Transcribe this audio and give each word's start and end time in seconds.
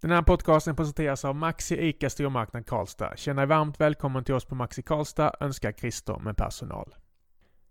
Den 0.00 0.10
här 0.10 0.22
podcasten 0.22 0.76
presenteras 0.76 1.24
av 1.24 1.36
Maxi 1.36 1.88
ICA 1.88 2.10
Stormarknad 2.10 2.66
Karlstad. 2.66 3.16
Känn 3.16 3.36
dig 3.36 3.46
varmt 3.46 3.80
välkommen 3.80 4.24
till 4.24 4.34
oss 4.34 4.44
på 4.44 4.54
Maxi 4.54 4.82
Karlstad, 4.82 5.34
önskar 5.40 5.72
Christer 5.72 6.18
med 6.18 6.36
personal. 6.36 6.94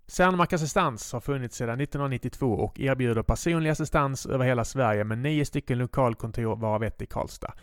Cernmark 0.07 0.53
Assistans 0.53 1.13
har 1.13 1.19
funnits 1.19 1.57
sedan 1.57 1.81
1992 1.81 2.47
och 2.47 2.79
erbjuder 2.79 3.23
personlig 3.23 3.69
assistans 3.69 4.25
över 4.25 4.45
hela 4.45 4.65
Sverige 4.65 5.03
med 5.03 5.17
nio 5.17 5.45
stycken 5.45 5.77
lokalkontor 5.77 6.55
varav 6.55 6.83
ett 6.83 7.01
i 7.01 7.05
Karlstad. 7.05 7.53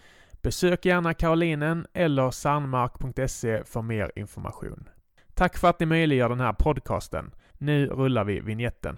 Besök 0.43 0.85
gärna 0.85 1.15
Karolinen 1.15 1.87
eller 1.93 2.31
sandmark.se 2.31 3.65
för 3.65 3.83
mer 3.83 4.12
information. 4.17 4.89
Tack 5.35 5.57
för 5.57 5.69
att 5.69 5.81
ni 5.81 5.87
möjliggör 5.87 6.29
den 6.29 6.41
här 6.41 6.53
podcasten. 6.53 7.35
Nu 7.59 7.87
rullar 7.87 8.25
vi 8.25 8.41
vignetten. 8.41 8.96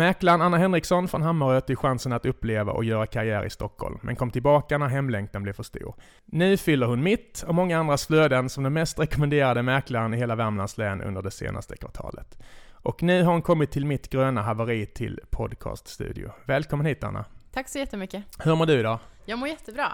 Mäklaren 0.00 0.42
Anna 0.42 0.56
Henriksson 0.56 1.08
från 1.08 1.22
Hammarö 1.22 1.60
tog 1.60 1.78
chansen 1.78 2.12
att 2.12 2.26
uppleva 2.26 2.72
och 2.72 2.84
göra 2.84 3.06
karriär 3.06 3.44
i 3.44 3.50
Stockholm, 3.50 3.98
men 4.02 4.16
kom 4.16 4.30
tillbaka 4.30 4.78
när 4.78 4.88
hemlängtan 4.88 5.42
blev 5.42 5.52
för 5.52 5.62
stor. 5.62 5.94
Nu 6.24 6.56
fyller 6.56 6.86
hon 6.86 7.02
mitt 7.02 7.44
och 7.46 7.54
många 7.54 7.78
andras 7.78 8.06
flöden 8.06 8.48
som 8.48 8.64
den 8.64 8.72
mest 8.72 8.98
rekommenderade 8.98 9.62
mäklaren 9.62 10.14
i 10.14 10.16
hela 10.16 10.36
Värmlands 10.36 10.78
län 10.78 11.02
under 11.02 11.22
det 11.22 11.30
senaste 11.30 11.76
kvartalet. 11.76 12.38
Och 12.72 13.02
nu 13.02 13.22
har 13.22 13.32
hon 13.32 13.42
kommit 13.42 13.70
till 13.70 13.86
mitt 13.86 14.10
gröna 14.10 14.42
haveri 14.42 14.86
till 14.86 15.20
podcaststudio. 15.30 16.32
Välkommen 16.44 16.86
hit 16.86 17.04
Anna! 17.04 17.24
Tack 17.52 17.68
så 17.68 17.78
jättemycket. 17.78 18.24
Hur 18.38 18.56
mår 18.56 18.66
du 18.66 18.80
idag? 18.80 18.98
Jag 19.24 19.38
mår 19.38 19.48
jättebra. 19.48 19.92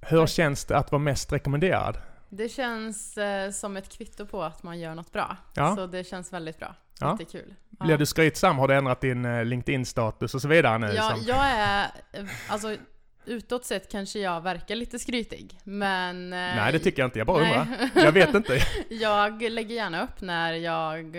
Hur 0.00 0.20
Tack. 0.20 0.28
känns 0.28 0.64
det 0.64 0.76
att 0.76 0.92
vara 0.92 1.02
mest 1.02 1.32
rekommenderad? 1.32 1.98
Det 2.28 2.48
känns 2.48 3.18
eh, 3.18 3.50
som 3.50 3.76
ett 3.76 3.88
kvitto 3.98 4.26
på 4.26 4.42
att 4.42 4.62
man 4.62 4.80
gör 4.80 4.94
något 4.94 5.12
bra. 5.12 5.36
Ja. 5.54 5.76
Så 5.76 5.86
det 5.86 6.04
känns 6.04 6.32
väldigt 6.32 6.58
bra. 6.58 6.74
Ja. 7.00 7.16
Jättekul. 7.20 7.54
Ja. 7.80 7.96
Du 7.96 8.06
skrytsam? 8.06 8.58
Har 8.58 8.68
du 8.68 8.74
ändrat 8.74 9.00
din 9.00 9.24
eh, 9.24 9.44
LinkedIn-status 9.44 10.34
och 10.34 10.42
så 10.42 10.48
vidare 10.48 10.78
nu? 10.78 10.86
Ja, 10.96 11.02
som- 11.16 11.24
jag 11.26 11.44
är, 11.46 11.84
eh, 12.12 12.24
alltså 12.48 12.76
utåt 13.24 13.64
sett 13.64 13.90
kanske 13.92 14.18
jag 14.18 14.40
verkar 14.40 14.74
lite 14.74 14.98
skrytig, 14.98 15.58
men... 15.64 16.32
eh, 16.32 16.38
Nej, 16.38 16.72
det 16.72 16.78
tycker 16.78 17.02
jag 17.02 17.06
inte. 17.06 17.18
Jag 17.18 17.26
bara 17.26 17.42
nej. 17.42 17.58
undrar. 17.60 18.04
Jag 18.04 18.12
vet 18.12 18.34
inte. 18.34 18.58
jag 18.94 19.42
lägger 19.42 19.74
gärna 19.74 20.02
upp 20.04 20.20
när 20.20 20.52
jag 20.52 21.16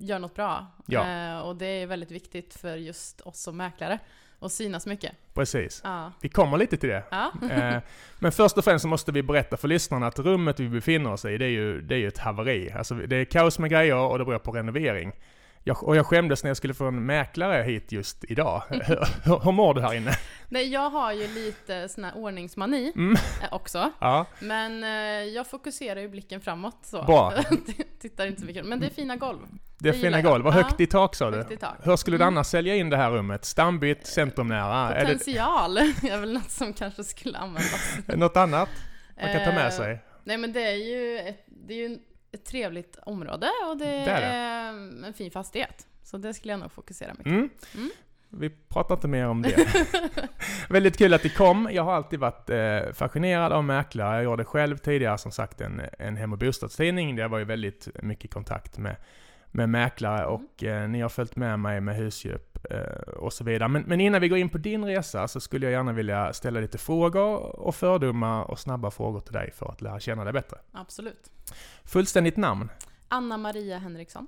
gör 0.00 0.18
något 0.18 0.34
bra. 0.34 0.66
Ja. 0.86 1.42
Och 1.42 1.56
det 1.56 1.66
är 1.66 1.86
väldigt 1.86 2.10
viktigt 2.10 2.54
för 2.54 2.76
just 2.76 3.20
oss 3.20 3.40
som 3.42 3.56
mäklare. 3.56 3.98
Att 4.40 4.52
synas 4.52 4.86
mycket. 4.86 5.12
Precis. 5.34 5.80
Ja. 5.84 6.12
Vi 6.20 6.28
kommer 6.28 6.56
lite 6.58 6.76
till 6.76 6.88
det. 6.88 7.02
Ja. 7.10 7.32
Eh, 7.50 7.78
Men 8.18 8.32
först 8.32 8.58
och 8.58 8.64
främst 8.64 8.82
så 8.82 8.88
måste 8.88 9.12
vi 9.12 9.22
berätta 9.22 9.56
för 9.56 9.68
lyssnarna 9.68 10.06
att 10.06 10.18
rummet 10.18 10.60
vi 10.60 10.68
befinner 10.68 11.12
oss 11.12 11.24
i, 11.24 11.38
det 11.38 11.44
är 11.44 11.48
ju, 11.50 11.80
det 11.80 11.94
är 11.94 11.98
ju 11.98 12.08
ett 12.08 12.18
haveri. 12.18 12.72
Alltså 12.72 12.94
det 12.94 13.16
är 13.16 13.24
kaos 13.24 13.58
med 13.58 13.70
grejer 13.70 13.96
och 13.96 14.18
det 14.18 14.24
beror 14.24 14.38
på 14.38 14.52
renovering. 14.52 15.12
Jag, 15.68 15.84
och 15.84 15.96
jag 15.96 16.06
skämdes 16.06 16.42
när 16.42 16.50
jag 16.50 16.56
skulle 16.56 16.74
få 16.74 16.84
en 16.84 17.06
mäklare 17.06 17.62
hit 17.62 17.92
just 17.92 18.24
idag. 18.28 18.62
hur, 18.70 19.44
hur 19.44 19.52
mår 19.52 19.74
du 19.74 19.80
här 19.80 19.94
inne? 19.94 20.10
Nej, 20.48 20.68
jag 20.72 20.90
har 20.90 21.12
ju 21.12 21.28
lite 21.28 21.88
sån 21.88 22.04
här 22.04 22.16
ordningsmani 22.16 22.92
Mm. 22.96 23.16
också. 23.50 23.90
Ja, 23.98 24.26
Men 24.40 24.84
eh, 24.84 24.90
jag 25.34 25.46
fokuserar 25.46 26.00
ju 26.00 26.08
blicken 26.08 26.40
framåt 26.40 26.78
så. 26.82 27.02
Bra. 27.02 27.32
Tittar 28.00 28.26
inte 28.26 28.40
så 28.40 28.46
mycket. 28.46 28.66
Men 28.66 28.80
det 28.80 28.86
är 28.86 28.90
fina 28.90 29.16
golv. 29.16 29.38
det 29.78 29.88
är 29.88 29.92
Det 29.92 29.98
fina 29.98 30.22
golv. 30.22 30.44
Vad 30.44 30.54
Ja. 30.54 30.62
högt 30.62 30.80
i 30.80 30.86
tak 30.86 31.14
sa 31.14 31.30
du? 31.30 31.54
I 31.54 31.56
tak. 31.56 31.74
Hur 31.82 31.96
skulle 31.96 32.16
du 32.16 32.22
Mm. 32.22 32.34
annars 32.34 32.46
sälja 32.46 32.74
in 32.76 32.90
det 32.90 32.96
här 32.96 33.10
rummet? 33.10 33.44
Stambytt, 33.44 34.06
centrumnära? 34.06 34.94
Är 34.94 35.00
Potential 35.04 35.76
är 35.78 36.20
väl 36.20 36.32
något 36.32 36.50
som 36.50 36.72
kanske 36.72 37.04
skulle 37.04 37.38
användas. 37.38 37.96
det 38.06 38.16
något 38.16 38.36
annat 38.36 38.68
man 39.22 39.32
kan 39.32 39.44
ta 39.44 39.52
med 39.52 39.66
Eh, 39.66 39.70
sig? 39.72 39.98
Nej 40.24 40.38
men 40.38 40.52
det 40.52 40.62
är 40.62 40.76
ju 40.76 41.18
ett, 41.18 41.44
det 41.46 41.74
är 41.74 41.88
ju 41.88 41.98
ett 42.36 42.44
trevligt 42.44 42.96
område 43.02 43.50
och 43.70 43.76
det, 43.76 43.84
Det 43.84 44.10
är 44.10 44.68
en 45.06 45.12
fin 45.14 45.30
fastighet. 45.30 45.86
Så 46.02 46.18
det 46.18 46.34
skulle 46.34 46.52
jag 46.52 46.60
nog 46.60 46.72
fokusera 46.72 47.12
mycket 47.12 47.26
Mm. 47.26 47.50
Mm. 47.74 47.90
Vi 48.28 48.50
pratar 48.50 48.94
inte 48.94 49.08
mer 49.08 49.26
om 49.26 49.42
det. 49.42 49.66
Väldigt 50.68 50.98
kul 50.98 51.14
att 51.14 51.22
det 51.22 51.28
kom. 51.28 51.68
Jag 51.72 51.82
har 51.82 51.94
alltid 51.94 52.18
varit 52.18 52.50
eh, 52.50 52.92
fascinerad 52.92 53.52
av 53.52 53.64
mäklare. 53.64 54.16
Jag 54.16 54.24
gjorde 54.24 54.44
själv 54.44 54.76
tidigare 54.76 55.18
som 55.18 55.32
sagt 55.32 55.60
en, 55.60 55.82
en 55.98 56.16
hem 56.16 56.32
och 56.32 56.38
bostadstidning. 56.38 57.16
där 57.16 57.22
Jag 57.22 57.28
var 57.28 57.38
ju 57.38 57.44
väldigt 57.44 57.88
mycket 58.02 58.24
i 58.24 58.28
kontakt 58.28 58.78
med, 58.78 58.96
med 59.56 59.68
mäklare 59.68 60.26
och 60.26 60.64
eh, 60.64 60.88
ni 60.88 61.00
har 61.00 61.08
följt 61.08 61.36
med 61.36 61.58
mig 61.58 61.80
med 61.80 61.96
husköp 61.96 62.66
eh, 62.70 63.12
och 63.16 63.32
så 63.32 63.44
vidare. 63.44 63.68
Men, 63.68 63.82
men 63.82 64.00
innan 64.00 64.20
vi 64.20 64.28
går 64.28 64.38
in 64.38 64.48
på 64.48 64.58
din 64.58 64.84
resa 64.84 65.28
så 65.28 65.40
skulle 65.40 65.66
jag 65.66 65.72
gärna 65.72 65.92
vilja 65.92 66.32
ställa 66.32 66.60
lite 66.60 66.78
frågor 66.78 67.60
och 67.60 67.74
fördomar 67.74 68.50
och 68.50 68.58
snabba 68.58 68.90
frågor 68.90 69.20
till 69.20 69.32
dig 69.32 69.50
för 69.52 69.66
att 69.66 69.80
lära 69.82 70.00
känna 70.00 70.24
dig 70.24 70.32
bättre. 70.32 70.58
Absolut. 70.72 71.30
Fullständigt 71.84 72.36
namn? 72.36 72.68
Anna 73.08 73.36
Maria 73.36 73.78
Henriksson 73.78 74.26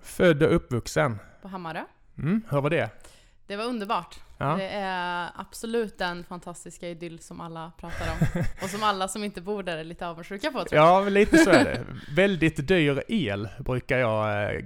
Född 0.00 0.42
och 0.42 0.54
uppvuxen? 0.54 1.18
på 1.42 1.48
Hammarö. 1.48 1.82
Mm, 2.18 2.42
hur 2.50 2.60
var 2.60 2.70
det? 2.70 2.90
Det 3.46 3.56
var 3.56 3.64
underbart. 3.64 4.18
Ja. 4.38 4.56
Det 4.56 4.68
är 4.68 5.30
absolut 5.34 5.98
den 5.98 6.24
fantastiska 6.24 6.88
idyll 6.88 7.18
som 7.18 7.40
alla 7.40 7.72
pratar 7.80 8.06
om. 8.12 8.42
Och 8.62 8.70
som 8.70 8.82
alla 8.82 9.08
som 9.08 9.24
inte 9.24 9.40
bor 9.40 9.62
där 9.62 9.76
är 9.78 9.84
lite 9.84 10.06
avundsjuka 10.06 10.50
på 10.50 10.64
tror 10.64 10.82
jag. 10.82 11.04
Ja, 11.04 11.08
lite 11.08 11.38
så 11.38 11.50
är 11.50 11.64
det. 11.64 11.86
Väldigt 12.14 12.68
dyr 12.68 13.02
el 13.08 13.48
brukar 13.58 13.98
jag 13.98 14.54
eh, 14.54 14.60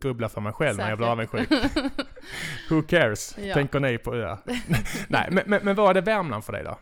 grubbla 0.00 0.28
för 0.28 0.40
mig 0.40 0.52
själv 0.52 0.78
när 0.78 0.88
jag 0.88 0.98
blir 0.98 1.08
avundsjuk. 1.08 1.50
Who 2.70 2.82
cares? 2.82 3.38
Ja. 3.38 3.54
Tänker 3.54 3.80
ni 3.80 3.98
på 3.98 4.14
öar? 4.14 4.38
Nej, 5.08 5.28
men, 5.30 5.42
men, 5.46 5.60
men 5.64 5.74
vad 5.76 5.90
är 5.90 5.94
det 5.94 6.00
Värmland 6.00 6.44
för 6.44 6.52
dig 6.52 6.64
då? 6.64 6.78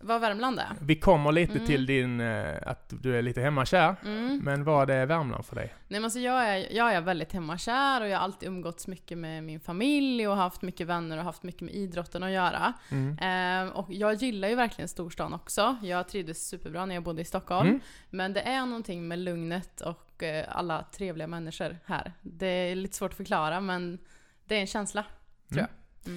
Vad 0.00 0.20
Värmland 0.20 0.58
är? 0.58 0.66
Vi 0.80 0.96
kommer 0.96 1.32
lite 1.32 1.52
Mm. 1.52 1.66
till 1.66 1.86
din, 1.86 2.20
eh, 2.20 2.54
att 2.66 2.92
du 3.02 3.16
är 3.18 3.22
lite 3.22 3.40
hemmakär. 3.40 3.96
Mm. 4.04 4.40
Men 4.44 4.64
vad 4.64 4.90
är 4.90 5.06
Värmland 5.06 5.46
för 5.46 5.56
dig? 5.56 5.74
Nej 5.88 6.00
men 6.00 6.04
alltså 6.04 6.18
jag 6.18 6.48
är, 6.48 6.72
jag 6.72 6.92
är 6.94 7.00
väldigt 7.00 7.32
hemmakär 7.32 8.00
och 8.00 8.08
jag 8.08 8.18
har 8.18 8.24
alltid 8.24 8.48
umgåtts 8.48 8.86
mycket 8.86 9.18
med 9.18 9.44
min 9.44 9.60
familj 9.60 10.28
och 10.28 10.36
haft 10.36 10.62
mycket 10.62 10.86
vänner 10.86 11.18
och 11.18 11.24
haft 11.24 11.42
mycket 11.42 11.60
med 11.62 11.74
idrotten 11.74 12.22
att 12.22 12.30
göra. 12.30 12.72
Mm. 12.90 13.18
Ehm, 13.20 13.68
och 13.70 13.86
jag 13.92 14.14
gillar 14.14 14.48
ju 14.48 14.54
verkligen 14.54 14.88
storstan 14.88 15.34
också. 15.34 15.76
Jag 15.82 16.08
trivdes 16.08 16.48
superbra 16.48 16.86
när 16.86 16.94
jag 16.94 17.04
bodde 17.04 17.22
i 17.22 17.24
Stockholm. 17.24 17.68
Mm. 17.68 17.80
Men 18.10 18.32
det 18.32 18.40
är 18.40 18.66
någonting 18.66 19.08
med 19.08 19.18
lugnet 19.18 19.80
och 19.80 20.22
eh, 20.22 20.44
alla 20.48 20.82
trevliga 20.92 21.26
människor 21.26 21.78
här. 21.84 22.12
Det 22.22 22.46
är 22.46 22.74
lite 22.74 22.96
svårt 22.96 23.10
att 23.10 23.16
förklara 23.16 23.60
men 23.60 23.98
det 24.44 24.56
är 24.56 24.60
en 24.60 24.66
känsla, 24.66 25.04
tror 25.48 25.58
Mm. 25.60 25.70
jag. 26.04 26.14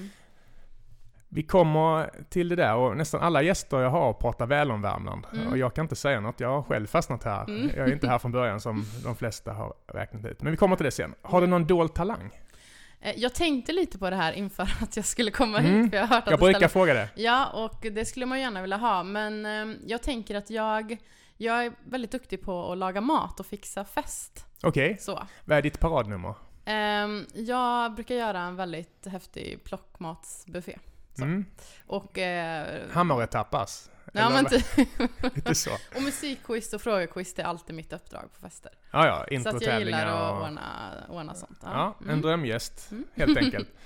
Vi 1.34 1.42
kommer 1.42 2.10
till 2.28 2.48
det 2.48 2.56
där 2.56 2.74
och 2.76 2.96
nästan 2.96 3.20
alla 3.20 3.42
gäster 3.42 3.80
jag 3.80 3.90
har 3.90 4.12
pratar 4.12 4.46
väl 4.46 4.70
om 4.70 4.82
Värmland. 4.82 5.26
Mm. 5.34 5.48
Och 5.48 5.58
jag 5.58 5.74
kan 5.74 5.84
inte 5.84 5.96
säga 5.96 6.20
något, 6.20 6.40
jag 6.40 6.48
har 6.48 6.62
själv 6.62 6.86
fastnat 6.86 7.24
här. 7.24 7.44
Mm. 7.44 7.70
Jag 7.76 7.88
är 7.88 7.92
inte 7.92 8.08
här 8.08 8.18
från 8.18 8.32
början 8.32 8.60
som 8.60 8.84
de 9.04 9.16
flesta 9.16 9.52
har 9.52 9.74
räknat 9.86 10.24
ut. 10.24 10.42
Men 10.42 10.50
vi 10.50 10.56
kommer 10.56 10.76
till 10.76 10.84
det 10.84 10.90
sen. 10.90 11.14
Har 11.22 11.40
du 11.40 11.46
någon 11.46 11.66
dold 11.66 11.94
talang? 11.94 12.30
Eh, 13.00 13.14
Jag 13.18 13.34
tänkte 13.34 13.72
lite 13.72 13.98
på 13.98 14.10
det 14.10 14.16
här 14.16 14.32
inför 14.32 14.62
att 14.82 14.96
jag 14.96 15.04
skulle 15.04 15.30
komma 15.30 15.58
Mm. 15.58 15.82
hit, 15.82 15.90
för 15.90 15.96
jag 15.96 16.06
har 16.06 16.14
hört 16.14 16.24
att 16.24 16.30
Jag 16.30 16.40
brukar 16.40 16.58
ställer 16.58 16.68
fråga 16.68 16.94
det. 16.94 17.08
Ja, 17.14 17.46
och 17.46 17.86
det 17.92 18.04
skulle 18.04 18.26
man 18.26 18.40
gärna 18.40 18.60
vilja 18.60 18.76
ha, 18.76 19.02
men 19.02 19.46
eh, 19.46 19.76
jag 19.86 20.02
tänker 20.02 20.34
att 20.34 20.50
jag, 20.50 20.96
jag 21.36 21.64
är 21.66 21.72
väldigt 21.84 22.10
duktig 22.12 22.42
på 22.42 22.72
att 22.72 22.78
laga 22.78 23.00
mat 23.00 23.40
och 23.40 23.46
fixa 23.46 23.84
fest. 23.84 24.46
Okej, 24.62 24.96
Så. 25.00 25.22
vad 25.44 25.58
är 25.58 25.62
ditt 25.62 25.80
paradnummer? 25.80 26.34
Ehm, 26.64 27.26
jag 27.34 27.94
brukar 27.94 28.14
göra 28.14 28.40
en 28.40 28.56
väldigt 28.56 29.06
häftig 29.06 29.64
plockmatsbuffé. 29.64 30.78
Så. 31.16 31.22
Mm. 31.24 31.44
Och, 31.86 32.18
eh, 32.18 32.82
Hammarö 32.92 33.26
tapas? 33.26 33.90
ja, 34.12 34.30
men 34.30 34.44
vad? 34.44 34.50
ty- 34.52 34.86
Lite 35.34 35.54
så. 35.54 35.70
och 35.96 36.02
musikquiz 36.02 36.72
och 36.74 36.82
frågequiz 36.82 37.38
är 37.38 37.44
alltid 37.44 37.76
mitt 37.76 37.92
uppdrag 37.92 38.32
på 38.34 38.40
fester. 38.40 38.72
Ja, 38.90 39.06
ja, 39.06 39.16
Så 39.16 39.22
att 39.22 39.30
jag 39.30 39.36
introtävlingar 39.38 39.98
gillar 39.98 40.26
att 40.26 40.32
och... 40.40 40.42
ordna, 40.46 40.92
ordna 41.08 41.34
sånt. 41.34 41.58
Ja, 41.62 41.96
en 42.00 42.08
Mm. 42.08 42.20
drömgäst, 42.20 42.90
Mm. 42.90 43.04
helt 43.14 43.38
enkelt. 43.38 43.68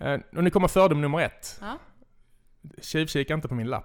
Eh, 0.00 0.20
och 0.36 0.44
nu 0.44 0.50
kommer 0.50 0.68
fördom 0.68 1.00
nummer 1.00 1.20
ett. 1.20 1.58
Ja. 1.60 1.78
Tjuvkika 2.82 3.34
inte 3.34 3.48
på 3.48 3.54
min 3.54 3.66
lapp. 3.66 3.84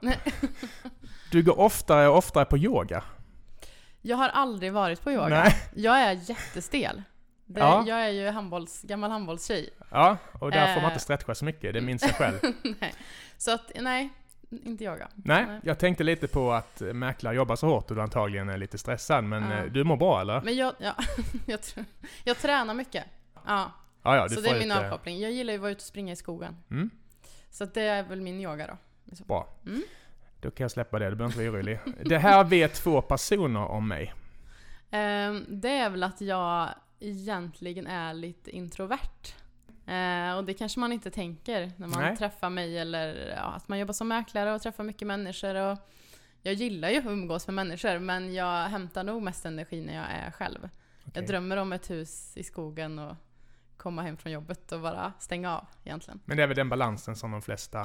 Du 1.31 1.43
går 1.43 1.59
oftare 1.59 2.07
och 2.07 2.17
oftare 2.17 2.45
på 2.45 2.57
yoga. 2.57 3.03
Jag 4.01 4.17
har 4.17 4.29
aldrig 4.29 4.73
varit 4.73 5.01
på 5.01 5.11
yoga. 5.11 5.27
Nej. 5.27 5.55
Jag 5.75 5.99
är 6.01 6.11
jättestel. 6.29 7.03
Det, 7.53 7.59
Ja. 7.59 7.83
Jag 7.87 8.05
är 8.05 8.09
ju 8.09 8.29
handbolls, 8.29 8.81
gammal 8.81 9.11
handbollstjej. 9.11 9.69
Ja, 9.91 10.17
och 10.39 10.51
där 10.51 10.67
får 10.73 10.81
man 10.81 10.89
Eh. 10.89 10.93
inte 10.93 11.03
stretcha 11.03 11.35
så 11.35 11.45
mycket, 11.45 11.73
det 11.73 11.81
minns 11.81 12.01
jag 12.01 12.11
själv. 12.15 12.39
nej. 12.79 12.93
Så 13.37 13.51
att, 13.53 13.71
nej, 13.75 14.09
inte 14.49 14.83
yoga. 14.83 15.07
Nej, 15.15 15.45
Nej. 15.45 15.59
jag 15.63 15.79
tänkte 15.79 16.03
lite 16.03 16.27
på 16.27 16.51
att 16.53 16.81
mäklare 16.81 17.35
jobbar 17.35 17.55
så 17.55 17.67
hårt 17.67 17.89
och 17.89 17.95
du 17.95 18.01
antagligen 18.01 18.49
är 18.49 18.57
lite 18.57 18.77
stressad, 18.77 19.23
men 19.23 19.43
Ja. 19.51 19.57
eh, 19.57 19.65
du 19.65 19.83
mår 19.83 19.97
bra 19.97 20.21
eller? 20.21 20.41
Men 20.41 20.55
jag, 20.55 20.73
ja, 20.79 20.95
jag, 21.45 21.59
jag 22.23 22.37
tränar 22.37 22.73
mycket. 22.73 23.03
Ja, 23.45 23.71
Ja, 24.05 24.15
ja, 24.15 24.29
så 24.29 24.41
det 24.41 24.49
är 24.49 24.59
min 24.59 24.71
eh, 24.71 24.77
avkoppling. 24.79 25.19
Jag 25.19 25.31
gillar 25.31 25.53
ju 25.53 25.57
att 25.57 25.61
vara 25.61 25.71
ute 25.71 25.79
och 25.79 25.81
springa 25.85 26.13
i 26.13 26.15
skogen. 26.15 26.55
Mm, 26.71 26.89
Så 27.49 27.65
det 27.65 27.81
är 27.81 28.03
väl 28.03 28.21
min 28.21 28.39
yoga 28.39 28.67
då. 28.67 28.77
bra. 29.25 29.47
Mm. 29.65 29.83
Då 30.41 30.51
kan 30.51 30.63
jag 30.63 30.71
släppa 30.71 30.99
det, 30.99 31.09
du 31.09 31.15
behöver 31.15 31.25
inte 31.41 31.49
vara 31.51 31.59
orolig. 31.59 31.79
Det 32.05 32.17
här 32.17 32.43
vet 32.43 32.73
två 32.73 33.01
personer 33.01 33.65
om 33.67 33.87
mig. 33.87 34.13
Ehm, 34.91 35.45
det 35.49 35.69
är 35.77 35.89
väl 35.89 36.03
att 36.03 36.21
jag 36.21 36.69
egentligen 37.03 37.87
är 37.87 38.13
lite 38.13 38.51
introvert. 38.51 39.33
Eh, 39.85 40.37
och 40.37 40.43
det 40.43 40.53
kanske 40.53 40.79
man 40.79 40.91
inte 40.91 41.11
tänker 41.11 41.71
när 41.77 41.87
man 41.87 42.01
Nej. 42.01 42.17
träffar 42.17 42.49
mig 42.49 42.77
eller 42.77 43.33
ja, 43.37 43.41
att 43.43 43.67
man 43.67 43.79
jobbar 43.79 43.93
som 43.93 44.07
mäklare 44.07 44.53
och 44.53 44.61
träffar 44.61 44.83
mycket 44.83 45.07
människor. 45.07 45.55
Och 45.55 45.77
jag 46.41 46.53
gillar 46.53 46.89
ju 46.89 46.97
att 46.97 47.05
umgås 47.05 47.47
med 47.47 47.53
människor 47.53 47.99
men 47.99 48.33
jag 48.33 48.65
hämtar 48.65 49.03
nog 49.03 49.21
mest 49.21 49.45
energi 49.45 49.81
när 49.81 49.95
jag 49.95 50.05
är 50.11 50.31
själv. 50.31 50.59
Okej. 50.59 51.11
Jag 51.13 51.27
drömmer 51.27 51.57
om 51.57 51.73
ett 51.73 51.89
hus 51.89 52.37
i 52.37 52.43
skogen 52.43 52.99
och 52.99 53.15
komma 53.83 54.01
hem 54.01 54.17
från 54.17 54.31
jobbet 54.31 54.71
och 54.71 54.79
bara 54.81 55.13
stänga 55.19 55.57
av 55.57 55.65
egentligen. 55.83 56.19
Men 56.25 56.37
det 56.37 56.43
är 56.43 56.47
väl 56.47 56.55
den 56.55 56.69
balansen 56.69 57.15
som 57.15 57.31
de 57.31 57.41
flesta 57.41 57.77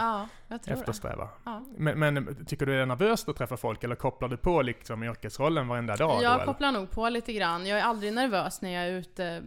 Ja, 0.48 0.58
eftersträvar. 0.66 1.28
Ja. 1.44 1.62
Men, 1.76 1.98
men 1.98 2.44
tycker 2.46 2.66
du 2.66 2.72
det 2.76 2.82
är 2.82 2.86
nervöst 2.86 3.28
att 3.28 3.36
träffa 3.36 3.56
folk 3.56 3.84
eller 3.84 3.94
kopplar 3.96 4.28
du 4.28 4.36
på 4.36 4.62
liksom 4.62 5.02
yrkesrollen 5.02 5.68
varenda 5.68 5.96
dag? 5.96 6.18
då, 6.18 6.22
Jag 6.22 6.34
eller? 6.34 6.44
kopplar 6.44 6.72
nog 6.72 6.90
på 6.90 7.08
lite 7.08 7.32
grann. 7.32 7.66
Jag 7.66 7.78
är 7.78 7.82
aldrig 7.82 8.12
nervös 8.12 8.62
när 8.62 8.70
jag 8.70 8.84
är 8.84 8.92
ute 8.92 9.42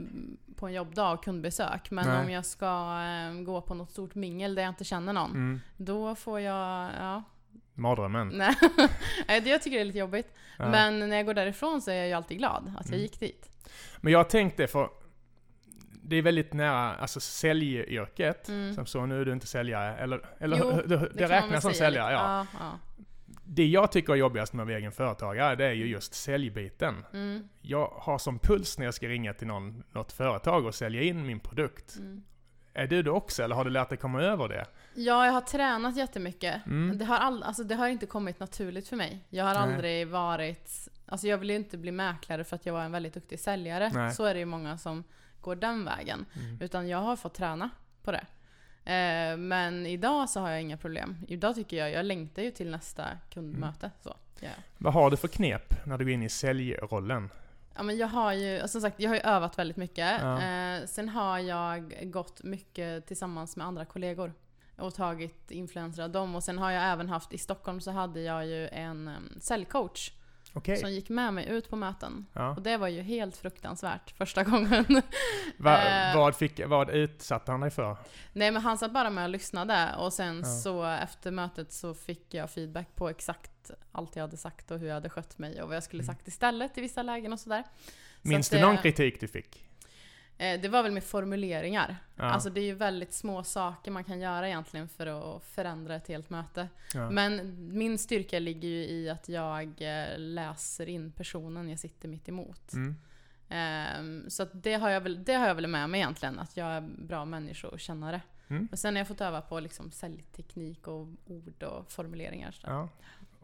på 0.55 0.67
en 0.67 0.73
jobbdag 0.73 1.11
och 1.11 1.23
kundbesök. 1.23 1.91
Men 1.91 2.07
Nej. 2.07 2.25
om 2.25 2.31
jag 2.31 2.45
ska 2.45 2.65
eh, 3.03 3.43
gå 3.43 3.61
på 3.61 3.73
något 3.73 3.91
stort 3.91 4.15
mingel 4.15 4.55
där 4.55 4.61
jag 4.63 4.69
inte 4.69 4.83
känner 4.83 5.13
någon, 5.13 5.31
Mm. 5.31 5.61
då 5.77 6.15
får 6.15 6.39
jag, 6.39 6.89
ja, 6.99 7.23
Mardrömmen. 7.73 8.27
nej. 8.35 8.55
Jag 9.27 9.61
tycker 9.61 9.77
det 9.77 9.81
är 9.81 9.85
lite 9.85 9.99
jobbigt. 9.99 10.33
Ja. 10.57 10.69
Men 10.69 10.99
när 11.09 11.17
jag 11.17 11.25
går 11.25 11.33
därifrån 11.33 11.81
så 11.81 11.91
är 11.91 11.95
jag 11.95 12.07
ju 12.07 12.13
alltid 12.13 12.37
glad 12.37 12.73
att 12.79 12.85
jag 12.85 12.93
Mm. 12.93 12.99
gick 13.01 13.19
dit. 13.19 13.49
Men 13.97 14.13
jag 14.13 14.29
tänkte 14.29 14.67
för 14.67 14.89
det 16.03 16.15
är 16.15 16.21
väldigt 16.21 16.53
nära, 16.53 16.95
alltså 16.95 17.19
säljyrket. 17.19 18.49
Mm. 18.49 18.73
Som 18.73 18.85
så, 18.85 19.05
nu 19.05 19.21
är 19.21 19.25
du 19.25 19.33
inte 19.33 19.47
säljare. 19.47 19.97
Eller, 19.97 20.21
eller 20.39 20.57
Jo, 20.57 20.71
det, 20.71 20.97
det, 20.97 21.21
man 21.21 21.29
räknas 21.29 21.63
som 21.63 21.73
säljare, 21.73 22.13
ja. 22.13 22.47
ja, 22.53 22.59
ja. 22.59 22.79
Det 23.43 23.65
jag 23.65 23.91
tycker 23.91 24.13
är 24.13 24.17
jobbigast 24.17 24.53
med 24.53 24.63
att 24.63 24.67
vara 24.67 24.77
egen 24.77 24.91
företagare, 24.91 25.55
det 25.55 25.65
är 25.65 25.71
ju 25.73 25.87
just 25.87 26.13
säljbiten. 26.13 27.05
Mm, 27.13 27.47
Jag 27.61 27.87
har 27.87 28.17
som 28.17 28.39
puls 28.39 28.77
när 28.77 28.85
jag 28.85 28.93
ska 28.93 29.07
ringa 29.07 29.33
till 29.33 29.47
någon, 29.47 29.83
något 29.91 30.11
företag 30.11 30.65
och 30.65 30.75
sälja 30.75 31.01
in 31.01 31.25
min 31.25 31.39
produkt. 31.39 31.95
mm. 31.99 32.23
Är 32.73 32.87
du 32.87 33.03
det 33.03 33.11
också, 33.11 33.43
eller 33.43 33.55
har 33.55 33.63
du 33.65 33.69
lärt 33.71 33.89
dig 33.89 33.97
komma 33.97 34.21
över 34.21 34.47
det? 34.47 34.65
Ja, 34.93 35.25
jag 35.25 35.33
har 35.33 35.41
tränat 35.41 35.97
jättemycket. 35.97 36.65
Mm. 36.65 36.97
Det, 36.97 37.05
har 37.05 37.17
all, 37.17 37.43
alltså, 37.43 37.63
det 37.63 37.75
har 37.75 37.87
inte 37.87 38.05
kommit 38.05 38.39
naturligt 38.39 38.87
för 38.87 38.95
mig. 38.95 39.25
Jag 39.29 39.45
har 39.45 39.53
Nej. 39.53 39.63
aldrig 39.63 40.07
varit... 40.07 40.71
Alltså 41.05 41.27
jag 41.27 41.37
ville 41.37 41.53
ju 41.53 41.59
inte 41.59 41.77
bli 41.77 41.91
mäklare 41.91 42.43
för 42.43 42.55
att 42.55 42.65
jag 42.65 42.73
var 42.73 42.83
en 42.83 42.91
väldigt 42.91 43.13
duktig 43.13 43.39
säljare. 43.39 43.91
Nej. 43.93 44.11
Så 44.13 44.25
är 44.25 44.33
det 44.33 44.39
ju 44.39 44.45
många 44.45 44.77
som 44.77 45.03
går 45.41 45.55
den 45.55 45.85
vägen. 45.85 46.25
Mm. 46.35 46.57
Utan 46.61 46.87
jag 46.87 46.97
har 46.97 47.15
fått 47.15 47.33
träna 47.33 47.69
på 48.03 48.11
det. 48.11 48.25
Eh, 48.91 49.37
men 49.37 49.85
idag 49.85 50.29
så 50.29 50.39
har 50.39 50.49
jag 50.49 50.61
inga 50.61 50.77
problem. 50.77 51.17
Idag 51.27 51.55
tycker 51.55 51.77
jag, 51.77 51.91
jag 51.91 52.05
längtar 52.05 52.41
ju 52.41 52.51
till 52.51 52.71
nästa 52.71 53.07
kundmöte. 53.29 53.85
Mm. 53.85 53.97
Så, 54.01 54.15
ja. 54.39 54.49
Vad 54.77 54.93
har 54.93 55.11
du 55.11 55.17
för 55.17 55.27
knep 55.27 55.85
när 55.85 55.97
du 55.97 56.05
går 56.05 56.13
in 56.13 56.23
i 56.23 56.29
säljrollen? 56.29 57.29
Ja, 57.75 57.83
men 57.83 57.97
jag 57.97 58.07
har 58.07 58.33
ju, 58.33 58.59
alltså 58.59 58.79
som 58.79 58.89
sagt, 58.89 58.99
jag 58.99 59.09
har 59.09 59.15
ju 59.15 59.21
övat 59.21 59.59
väldigt 59.59 59.77
mycket. 59.77 60.21
Ja. 60.21 60.41
Eh, 60.41 60.85
sen 60.85 61.09
har 61.09 61.39
jag 61.39 61.95
gått 62.11 62.43
mycket 62.43 63.07
tillsammans 63.07 63.57
med 63.57 63.67
andra 63.67 63.85
kollegor. 63.85 64.33
Och 64.77 64.93
tagit 64.93 65.51
influenser 65.51 66.03
av 66.03 66.09
dem. 66.09 66.35
Och 66.35 66.43
sen 66.43 66.57
har 66.57 66.71
jag 66.71 66.91
även 66.91 67.09
haft, 67.09 67.33
i 67.33 67.37
Stockholm 67.37 67.81
så 67.81 67.91
hade 67.91 68.21
jag 68.21 68.47
ju 68.47 68.67
en 68.67 69.07
um, 69.07 69.37
säljcoach. 69.39 70.11
Okej. 70.53 70.77
Som 70.77 70.91
gick 70.91 71.09
med 71.09 71.33
mig 71.33 71.49
ut 71.49 71.69
på 71.69 71.75
möten. 71.75 72.25
Ja. 72.33 72.49
Och 72.55 72.61
det 72.61 72.77
var 72.77 72.87
ju 72.87 73.01
helt 73.01 73.37
fruktansvärt 73.37 74.11
första 74.17 74.43
gången. 74.51 75.01
Va, 75.57 75.81
Eh. 75.81 76.15
vad, 76.17 76.35
fick, 76.35 76.61
vad 76.67 76.89
utsatte 76.89 77.51
han 77.51 77.59
dig 77.61 77.69
för? 77.71 77.97
Nej 78.33 78.51
men 78.51 78.61
han 78.61 78.77
satt 78.77 78.91
bara 78.91 79.09
med 79.09 79.23
och 79.23 79.29
lyssnade 79.29 79.95
och 79.97 80.13
sen 80.13 80.37
Ja. 80.39 80.45
så 80.45 80.83
efter 80.85 81.31
mötet 81.31 81.73
så 81.73 81.93
fick 81.93 82.33
jag 82.33 82.49
feedback 82.49 82.95
på 82.95 83.09
exakt 83.09 83.71
allt 83.91 84.15
jag 84.15 84.23
hade 84.23 84.37
sagt 84.37 84.71
och 84.71 84.79
hur 84.79 84.87
jag 84.87 84.93
hade 84.93 85.09
skött 85.09 85.37
mig 85.37 85.61
och 85.61 85.67
vad 85.67 85.75
jag 85.75 85.83
skulle 85.83 86.03
Mm. 86.03 86.15
sagt 86.15 86.27
istället 86.27 86.77
i 86.77 86.81
vissa 86.81 87.03
lägen 87.03 87.33
och 87.33 87.39
sådär. 87.39 87.63
Så 88.21 88.27
Minns 88.27 88.47
att 88.47 88.51
du 88.51 88.57
det- 88.57 88.65
någon 88.65 88.77
kritik 88.77 89.19
du 89.19 89.27
fick? 89.27 89.65
Eh, 90.41 90.61
Det 90.61 90.67
var 90.69 90.83
väl 90.83 90.91
med 90.91 91.03
formuleringar. 91.03 91.97
Ja. 92.15 92.23
Alltså 92.23 92.49
det 92.49 92.61
är 92.61 92.65
ju 92.65 92.73
väldigt 92.73 93.13
små 93.13 93.43
saker 93.43 93.91
man 93.91 94.03
kan 94.03 94.19
göra 94.19 94.47
egentligen 94.47 94.87
för 94.89 95.07
att 95.37 95.43
förändra 95.43 95.95
ett 95.95 96.07
helt 96.07 96.29
möte. 96.29 96.67
ja. 96.93 97.09
Men 97.09 97.55
min 97.77 97.97
styrka 97.97 98.39
ligger 98.39 98.69
ju 98.69 98.87
i 98.89 99.09
att 99.09 99.29
jag 99.29 99.63
eh, 99.81 100.17
läser 100.17 100.89
in 100.89 101.11
personen 101.11 101.69
jag 101.69 101.79
sitter 101.79 102.07
mitt 102.07 102.29
emot. 102.29 102.73
Mm. 102.73 102.95
Ehm, 103.49 104.29
Så 104.29 104.45
det, 104.53 104.73
har 104.73 104.89
jag 104.89 105.01
väl, 105.01 105.23
det 105.23 105.33
har 105.33 105.47
jag 105.47 105.55
väl 105.55 105.67
med 105.67 105.89
mig 105.89 105.99
egentligen, 105.99 106.39
att 106.39 106.57
jag 106.57 106.67
är 106.67 106.81
bra 106.81 107.25
människokännare. 107.25 108.21
Mm. 108.47 108.67
Men 108.71 108.77
sen 108.77 108.93
har 108.95 108.99
jag 108.99 109.07
fått 109.07 109.21
öva 109.21 109.41
på 109.41 109.59
liksom 109.59 109.91
säljteknik 109.91 110.87
och 110.87 111.07
ord 111.27 111.63
och 111.63 111.91
formuleringar. 111.91 112.51
Så. 112.51 112.67
Ja. 112.67 112.89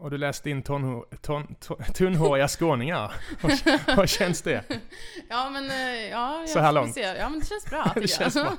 Och 0.00 0.10
du 0.10 0.18
läste 0.18 0.50
in 0.50 0.62
ton, 0.62 1.04
ton, 1.22 1.54
tunnhåriga 1.94 2.48
skåningar. 2.48 3.12
Hur- 3.96 4.06
känns 4.06 4.42
det? 4.42 4.64
Ja 5.28 5.50
men, 5.50 5.70
eh, 5.70 6.08
ja, 6.10 6.40
jag 6.40 6.48
Så 6.48 6.58
här 6.58 6.72
långt. 6.72 6.94
Se. 6.94 7.00
Ja 7.00 7.28
men 7.28 7.40
det 7.40 7.46
känns 7.46 7.66
bra 7.70 7.92
Det 8.00 8.08
känns 8.08 8.34
bra. 8.34 8.56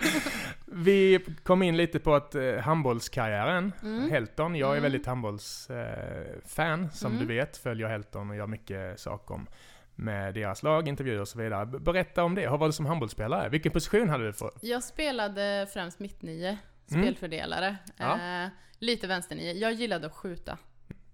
Vi 0.65 1.19
kom 1.43 1.63
in 1.63 1.77
lite 1.77 1.99
på 1.99 2.15
att 2.15 2.35
eh, 2.35 2.55
handbollskarriären, 2.57 3.73
Mm. 3.81 4.09
Helton. 4.11 4.55
Jag 4.55 4.67
är 4.69 4.71
Mm. 4.77 4.83
väldigt 4.83 5.05
handbollsfan, 5.05 6.83
eh, 6.83 6.89
som 6.91 7.11
Mm. 7.11 7.27
du 7.27 7.33
vet. 7.35 7.57
Följer 7.57 7.87
Helton 7.87 8.29
och 8.29 8.35
gör 8.35 8.47
mycket 8.47 8.99
saker 8.99 9.33
om 9.35 9.47
med 9.95 10.33
deras 10.33 10.63
lag, 10.63 10.87
intervjuer 10.87 11.19
och 11.21 11.27
så 11.27 11.37
vidare. 11.39 11.65
Berätta 11.65 12.23
om 12.23 12.35
det. 12.35 12.49
Hur 12.49 12.57
var 12.57 12.67
du 12.67 12.73
som 12.73 12.85
handbollsspelare? 12.85 13.49
Vilken 13.49 13.71
position 13.71 14.09
hade 14.09 14.25
du 14.25 14.33
för? 14.33 14.51
Jag 14.61 14.83
spelade 14.83 15.67
främst 15.73 15.99
mittnio, 15.99 16.57
Mm. 16.91 17.03
spelfördelare. 17.03 17.75
Ja. 17.97 18.13
Eh, 18.43 18.49
lite 18.79 19.07
vänsternio. 19.07 19.51
Jag 19.53 19.73
gillade 19.73 20.07
att 20.07 20.15
skjuta. 20.15 20.57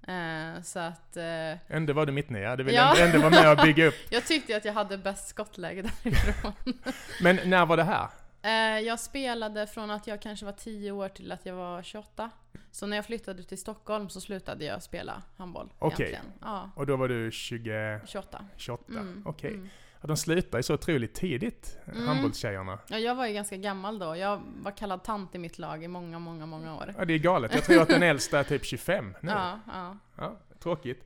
Eh, 0.07 0.61
så 0.61 0.79
att 0.79 1.17
eh, 1.17 1.57
Ändå 1.75 1.93
var 1.93 2.05
du 2.05 2.11
mittnia. 2.11 2.55
Du 2.55 2.63
ville 2.63 2.77
Ja. 2.77 2.97
ändå, 2.97 3.19
vara 3.19 3.29
med 3.29 3.51
och 3.51 3.57
bygga 3.65 3.85
upp. 3.85 3.95
jag 4.09 4.25
tyckte 4.25 4.57
att 4.57 4.65
jag 4.65 4.73
hade 4.73 4.97
bäst 4.97 5.27
skottläge 5.27 5.81
därifrån. 5.81 6.53
Men 7.21 7.39
när 7.45 7.65
var 7.65 7.77
det 7.77 7.83
här? 7.83 8.07
Eh, 8.41 8.79
jag 8.79 8.99
spelade 8.99 9.67
från 9.67 9.91
att 9.91 10.07
jag 10.07 10.21
kanske 10.21 10.45
var 10.45 10.51
10 10.53 10.91
år 10.91 11.09
till 11.09 11.31
att 11.31 11.45
jag 11.45 11.55
var 11.55 11.83
28. 11.83 12.29
Så 12.71 12.87
när 12.87 12.95
jag 12.97 13.05
flyttade 13.05 13.43
till 13.43 13.57
Stockholm 13.57 14.09
så 14.09 14.21
slutade 14.21 14.65
jag 14.65 14.83
spela 14.83 15.21
handboll. 15.37 15.69
Okej. 15.79 16.05
egentligen. 16.07 16.33
Ja, 16.41 16.69
Och 16.75 16.85
då 16.85 16.95
var 16.95 17.07
du 17.07 17.31
20, 17.31 17.99
28. 18.07 18.45
28? 18.57 18.83
Mm, 18.89 19.23
Okej. 19.25 19.51
mm. 19.53 19.69
Ja, 20.05 20.07
de 20.07 20.17
slutar 20.17 20.59
ju 20.59 20.63
så 20.63 20.73
otroligt 20.73 21.13
tidigt, 21.15 21.77
Mm. 21.87 22.07
handbollstjejerna. 22.07 22.79
Ja, 22.87 22.97
jag 22.97 23.15
var 23.15 23.27
ju 23.27 23.33
ganska 23.33 23.57
gammal 23.57 23.99
då. 23.99 24.15
Jag 24.15 24.41
var 24.63 24.71
kallad 24.71 25.03
tant 25.03 25.35
i 25.35 25.37
mitt 25.37 25.59
lag 25.59 25.83
i 25.83 25.87
många, 25.87 26.19
många, 26.19 26.45
många 26.45 26.75
år. 26.75 26.93
Ja, 26.97 27.05
det 27.05 27.13
är 27.13 27.17
galet. 27.19 27.53
Jag 27.55 27.63
tror 27.63 27.81
att 27.81 27.87
den 27.87 28.03
äldsta 28.03 28.39
är 28.39 28.43
typ 28.43 28.65
25 28.65 29.15
nu. 29.21 29.31
Ja, 29.31 29.59
ja. 29.67 29.97
Ja, 30.17 30.37
tråkigt. 30.59 31.05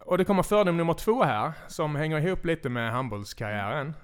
Och 0.00 0.18
det 0.18 0.24
kommer 0.24 0.42
fördom 0.42 0.76
nummer 0.76 0.94
två 0.94 1.22
här, 1.24 1.52
som 1.68 1.96
hänger 1.96 2.26
ihop 2.26 2.44
lite 2.44 2.68
med 2.68 2.92
handbollskarriären. 2.92 3.94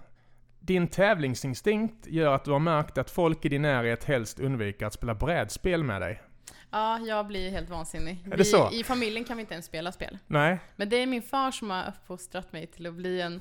Din 0.61 0.89
tävlingsinstinkt 0.89 2.07
gör 2.07 2.35
att 2.35 2.45
du 2.45 2.51
har 2.51 2.59
märkt 2.59 2.99
att 2.99 3.11
folk 3.11 3.45
i 3.45 3.49
din 3.49 3.63
närhet 3.63 4.05
helst 4.05 4.41
undviker 4.41 4.87
att 4.87 4.93
spela 4.93 5.15
brädspel 5.15 5.85
med 5.85 6.01
dig. 6.03 6.23
Ja, 6.71 6.99
jag 6.99 7.27
blir 7.27 7.51
helt 7.51 7.71
vansinnig. 7.71 8.29
Är 8.33 8.37
det 8.37 8.45
så? 8.45 8.71
I 8.73 8.85
familjen 8.85 9.25
kan 9.25 9.37
vi 9.37 9.41
inte 9.41 9.55
ens 9.55 9.67
spela 9.67 9.93
spel. 9.93 10.19
Nej? 10.27 10.59
Men 10.77 10.89
det 10.89 10.97
är 10.97 11.07
min 11.07 11.23
far 11.23 11.51
som 11.51 11.71
har 11.71 11.89
uppfostrat 11.89 12.53
mig 12.53 12.67
till 12.67 12.87
att 12.87 12.95
bli 12.95 13.21
en, 13.21 13.41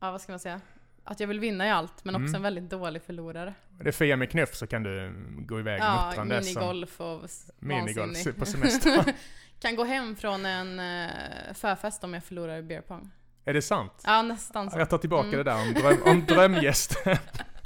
ja 0.00 0.10
vad 0.10 0.20
ska 0.20 0.32
man 0.32 0.38
säga? 0.38 0.60
Att 1.04 1.20
jag 1.20 1.26
vill 1.28 1.40
vinna 1.40 1.66
i 1.66 1.70
allt, 1.70 2.04
men 2.04 2.14
också 2.14 2.22
Mm. 2.24 2.34
en 2.34 2.42
väldigt 2.42 2.70
dålig 2.70 3.02
förlorare. 3.02 3.54
Det 3.80 4.00
är 4.00 4.16
med 4.16 4.30
knuff 4.30 4.54
så 4.54 4.66
kan 4.66 4.82
du 4.82 5.12
gå 5.38 5.58
iväg 5.60 5.80
Ja, 5.80 6.06
muttrandes 6.08 6.54
minigolf 6.54 7.00
och 7.00 7.28
minigolf 7.58 8.36
på 8.38 8.46
semester. 8.46 9.04
kan 9.60 9.76
gå 9.76 9.84
hem 9.84 10.16
från 10.16 10.46
en 10.46 10.80
uh, 10.80 11.54
förfest 11.54 12.04
om 12.04 12.14
jag 12.14 12.24
förlorar 12.24 12.56
i 12.58 12.62
beer 12.62 12.80
pong. 12.80 13.10
är 13.44 13.54
det 13.54 13.62
sant? 13.62 14.02
Ja, 14.06 14.22
nästan 14.22 14.70
så. 14.70 14.78
Jag 14.78 14.90
tar 14.90 14.98
tillbaka 14.98 15.28
Mm. 15.28 15.38
det 15.38 15.44
där 15.50 15.62
om, 15.62 15.74
dröm, 15.74 15.96
om 16.04 16.24
drömgästen. 16.26 17.16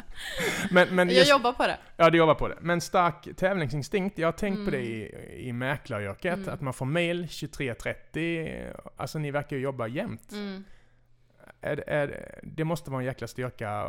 men, 0.70 0.88
men 0.94 1.08
Jag 1.08 1.16
just, 1.16 1.30
jobbar 1.30 1.52
på 1.52 1.66
det. 1.66 1.78
Ja, 1.96 2.10
du 2.10 2.18
jobbar 2.18 2.34
på 2.34 2.48
det. 2.48 2.56
Men 2.60 2.80
stark 2.80 3.28
tävlingsinstinkt, 3.36 4.18
jag 4.18 4.26
har 4.28 4.32
tänkt 4.32 4.64
på 4.64 4.70
det 4.70 4.78
Mm. 4.78 4.90
i, 4.92 5.48
i 5.48 5.52
mäklaryrket, 5.52 6.34
Mm. 6.38 6.48
att 6.54 6.60
man 6.60 6.74
får 6.74 6.86
mail 6.86 7.26
23.30, 7.26 8.72
alltså 8.96 9.18
ni 9.18 9.30
verkar 9.30 9.56
ju 9.56 9.62
jobba 9.62 9.86
jämt. 9.86 10.32
Mm. 10.32 10.64
Är, 11.62 11.76
det- 11.76 11.84
är, 11.86 12.38
det- 12.42 12.64
måste 12.64 12.90
vara 12.90 13.00
en 13.00 13.06
jäkla 13.06 13.26
styrka 13.26 13.84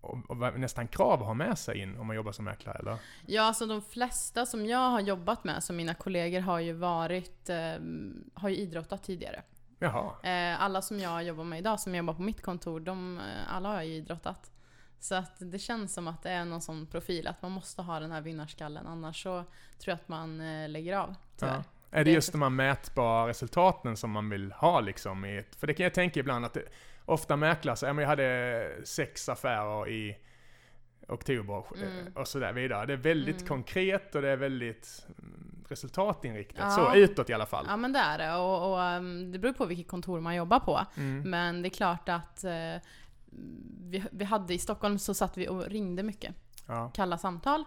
och, 0.00 0.30
och, 0.30 0.60
nästan 0.60 0.88
krav 0.88 1.20
att 1.20 1.26
ha 1.26 1.34
med 1.34 1.58
sig 1.58 1.78
in 1.78 1.98
om 1.98 2.06
man 2.06 2.16
jobbar 2.16 2.32
som 2.32 2.44
mäklare, 2.44 2.78
eller? 2.78 2.96
Ja, 3.26 3.42
alltså 3.42 3.66
de 3.66 3.82
flesta 3.82 4.46
som 4.46 4.66
jag 4.66 4.90
har 4.90 5.00
jobbat 5.00 5.44
med, 5.44 5.62
som 5.64 5.76
mina 5.76 5.94
kollegor, 5.94 6.40
har 6.40 6.58
ju 6.60 6.72
varit, 6.72 7.48
eh, 7.48 7.56
har 8.34 8.48
ju 8.48 8.56
idrottat 8.56 9.02
tidigare. 9.04 9.42
Jaha. 9.78 10.12
Eh, 10.22 10.62
alla 10.62 10.82
som 10.82 11.00
jag 11.00 11.24
jobbar 11.24 11.44
med 11.44 11.58
idag, 11.58 11.80
som 11.80 11.94
jobbar 11.94 12.14
på 12.14 12.22
mitt 12.22 12.42
kontor, 12.42 12.80
de, 12.80 13.18
eh, 13.18 13.54
alla 13.54 13.68
har 13.68 13.82
ju 13.82 13.94
idrottat. 13.94 14.50
Så 15.00 15.14
att 15.14 15.36
det 15.38 15.58
känns 15.58 15.94
som 15.94 16.08
att 16.08 16.22
det 16.22 16.30
är 16.30 16.44
någon 16.44 16.60
sån 16.62 16.86
profil, 16.86 17.26
att 17.26 17.42
man 17.42 17.50
måste 17.50 17.82
ha 17.82 18.00
den 18.00 18.12
här 18.12 18.20
vinnarskallen, 18.20 18.86
annars 18.86 19.22
så 19.22 19.30
tror 19.78 19.92
jag 19.92 19.94
att 19.94 20.08
man 20.08 20.40
eh, 20.40 20.68
lägger 20.68 20.96
av, 20.96 21.14
tyvärr. 21.38 21.54
Ja. 21.54 21.62
Är 21.90 22.04
det 22.04 22.10
just 22.10 22.32
de 22.32 22.42
här 22.42 22.48
mätbara 22.50 23.28
resultaten 23.28 23.96
som 23.96 24.10
man 24.10 24.30
vill 24.30 24.52
ha 24.52 24.80
liksom? 24.80 25.24
I 25.24 25.36
ett, 25.38 25.54
för 25.56 25.66
det 25.66 25.74
kan 25.74 25.84
jag 25.84 25.94
tänka 25.94 26.20
ibland 26.20 26.44
att 26.44 26.54
det, 26.54 26.62
ofta 27.04 27.36
mäklare 27.36 27.76
säger, 27.76 28.00
jag 28.00 28.08
hade 28.08 28.70
sex 28.84 29.28
affärer 29.28 29.88
i 29.88 30.16
oktober 31.08 31.64
Mm. 31.82 32.12
och 32.16 32.28
så 32.28 32.38
där 32.38 32.52
vidare. 32.52 32.86
Det 32.86 32.92
är 32.92 32.96
väldigt 32.96 33.36
Mm. 33.36 33.48
konkret 33.48 34.14
och 34.14 34.22
det 34.22 34.28
är 34.30 34.36
väldigt 34.36 35.06
mm, 35.18 35.64
resultatinriktat. 35.68 36.58
Ja. 36.58 36.70
Så 36.70 36.94
utåt 36.96 37.30
i 37.30 37.32
alla 37.34 37.46
fall. 37.46 37.66
Ja 37.68 37.76
men 37.76 37.92
det 37.92 37.98
är 37.98 38.18
det, 38.18 38.34
och, 38.34 38.72
och 38.72 38.82
ehm, 38.82 39.32
det 39.32 39.38
beror 39.38 39.52
på 39.52 39.66
vilket 39.66 39.88
kontor 39.88 40.20
man 40.20 40.34
jobbar 40.34 40.60
på. 40.60 40.80
Mm. 40.96 41.30
Men 41.30 41.62
det 41.62 41.68
är 41.68 41.70
klart 41.70 42.08
att 42.08 42.44
eh, 42.44 42.76
vi, 43.80 44.04
vi 44.12 44.24
hade 44.24 44.54
i 44.54 44.58
Stockholm 44.58 44.98
så 44.98 45.14
satt 45.14 45.36
vi 45.38 45.48
och 45.48 45.64
ringde 45.66 46.02
mycket. 46.02 46.34
Ja. 46.66 46.90
Kalla 46.94 47.18
samtal. 47.18 47.64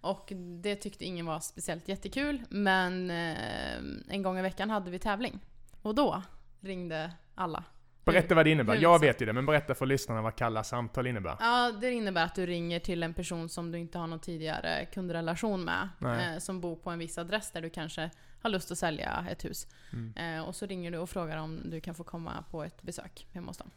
Och 0.00 0.32
det 0.62 0.76
tyckte 0.76 1.04
ingen 1.04 1.26
var 1.26 1.40
speciellt 1.40 1.88
jättekul. 1.88 2.42
Men 2.48 3.10
eh, 3.10 3.76
en 4.08 4.22
gång 4.22 4.38
i 4.38 4.42
veckan 4.42 4.70
hade 4.70 4.90
vi 4.90 4.98
tävling. 4.98 5.38
Och 5.82 5.94
då 5.94 6.22
ringde 6.60 7.12
alla. 7.34 7.64
Berätta 8.04 8.34
vad 8.34 8.46
det 8.46 8.50
innebär. 8.50 8.76
Jag 8.76 8.98
vet 8.98 9.22
ju 9.22 9.26
det, 9.26 9.32
men 9.32 9.46
berätta 9.46 9.74
för 9.74 9.86
lyssnarna 9.86 10.22
vad 10.22 10.36
kalla 10.36 10.64
samtal 10.64 11.06
innebär. 11.06 11.36
Ja, 11.40 11.72
det 11.80 11.90
innebär 11.90 12.24
att 12.24 12.34
du 12.34 12.46
ringer 12.46 12.78
till 12.80 13.02
en 13.02 13.14
person 13.14 13.48
som 13.48 13.72
du 13.72 13.78
inte 13.78 13.98
har 13.98 14.06
någon 14.06 14.20
tidigare 14.20 14.86
kundrelation 14.92 15.64
med. 15.64 15.88
Eh, 16.02 16.38
som 16.38 16.60
bor 16.60 16.76
på 16.76 16.90
en 16.90 16.98
viss 16.98 17.18
adress 17.18 17.50
där 17.50 17.60
du 17.62 17.70
kanske 17.70 18.10
har 18.42 18.50
lust 18.50 18.70
att 18.70 18.78
sälja 18.78 19.24
ett 19.30 19.44
hus. 19.44 19.66
Mm. 19.92 20.38
Eh, 20.38 20.48
och 20.48 20.54
så 20.56 20.66
ringer 20.66 20.90
du 20.90 20.98
och 20.98 21.10
frågar 21.10 21.36
om 21.36 21.70
du 21.70 21.80
kan 21.80 21.94
få 21.94 22.04
komma 22.04 22.44
på 22.50 22.64
ett 22.64 22.82
besök 22.82 23.26
hemma 23.32 23.46
hos 23.46 23.58
dem. 23.58 23.70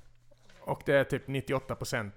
Och 0.60 0.82
det 0.86 0.94
är 0.94 1.04
typ 1.04 1.28
98% 1.28 2.12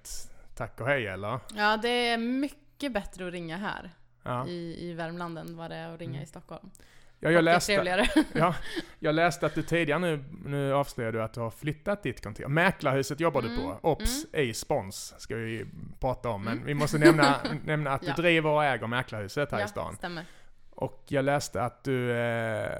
tack 0.56 0.80
och 0.80 0.86
hej 0.86 1.06
eller? 1.06 1.38
Ja, 1.54 1.76
det 1.76 1.88
är 2.08 2.18
mycket 2.18 2.92
bättre 2.92 3.26
att 3.26 3.32
ringa 3.32 3.56
här 3.56 3.90
Ja. 4.22 4.46
i, 4.46 4.88
i 4.90 4.92
Värmland 4.92 5.38
än 5.38 5.56
vad 5.56 5.70
det 5.70 5.76
är 5.76 5.94
att 5.94 6.00
ringa 6.00 6.10
Mm. 6.12 6.22
i 6.22 6.26
Stockholm. 6.26 6.70
Ja, 7.20 7.30
jag, 7.30 7.44
läste, 7.44 7.72
ja, 8.32 8.54
jag 8.98 9.14
läste 9.14 9.46
att 9.46 9.54
du 9.54 9.62
tidigare 9.62 9.98
nu, 9.98 10.24
nu 10.44 10.72
avslöjar 10.74 11.12
du 11.12 11.22
att 11.22 11.32
du 11.32 11.40
har 11.40 11.50
flyttat 11.50 12.02
ditt 12.02 12.22
kontor. 12.24 12.48
Mäklarhuset 12.48 13.20
jobbar 13.20 13.42
du 13.42 13.48
Mm, 13.48 13.60
på. 13.60 13.78
Ops, 13.90 14.26
ej 14.32 14.54
spons, 14.54 15.14
ska 15.18 15.34
vi 15.36 15.66
prata 16.00 16.28
om. 16.28 16.44
Men 16.44 16.52
Mm. 16.52 16.66
vi 16.66 16.74
måste 16.74 16.98
nämna, 16.98 17.36
nämna 17.64 17.90
att 17.90 18.00
du 18.00 18.06
Ja. 18.06 18.14
driver 18.14 18.50
och 18.50 18.64
äger 18.64 18.86
Mäklarhuset 18.86 19.52
här 19.52 19.58
i 19.58 19.62
ja, 19.62 19.68
stan. 19.68 19.96
stämmer. 19.96 20.24
Och 20.70 21.04
jag 21.08 21.24
läste 21.24 21.62
att 21.62 21.84
du 21.84 22.12
eh, 22.12 22.70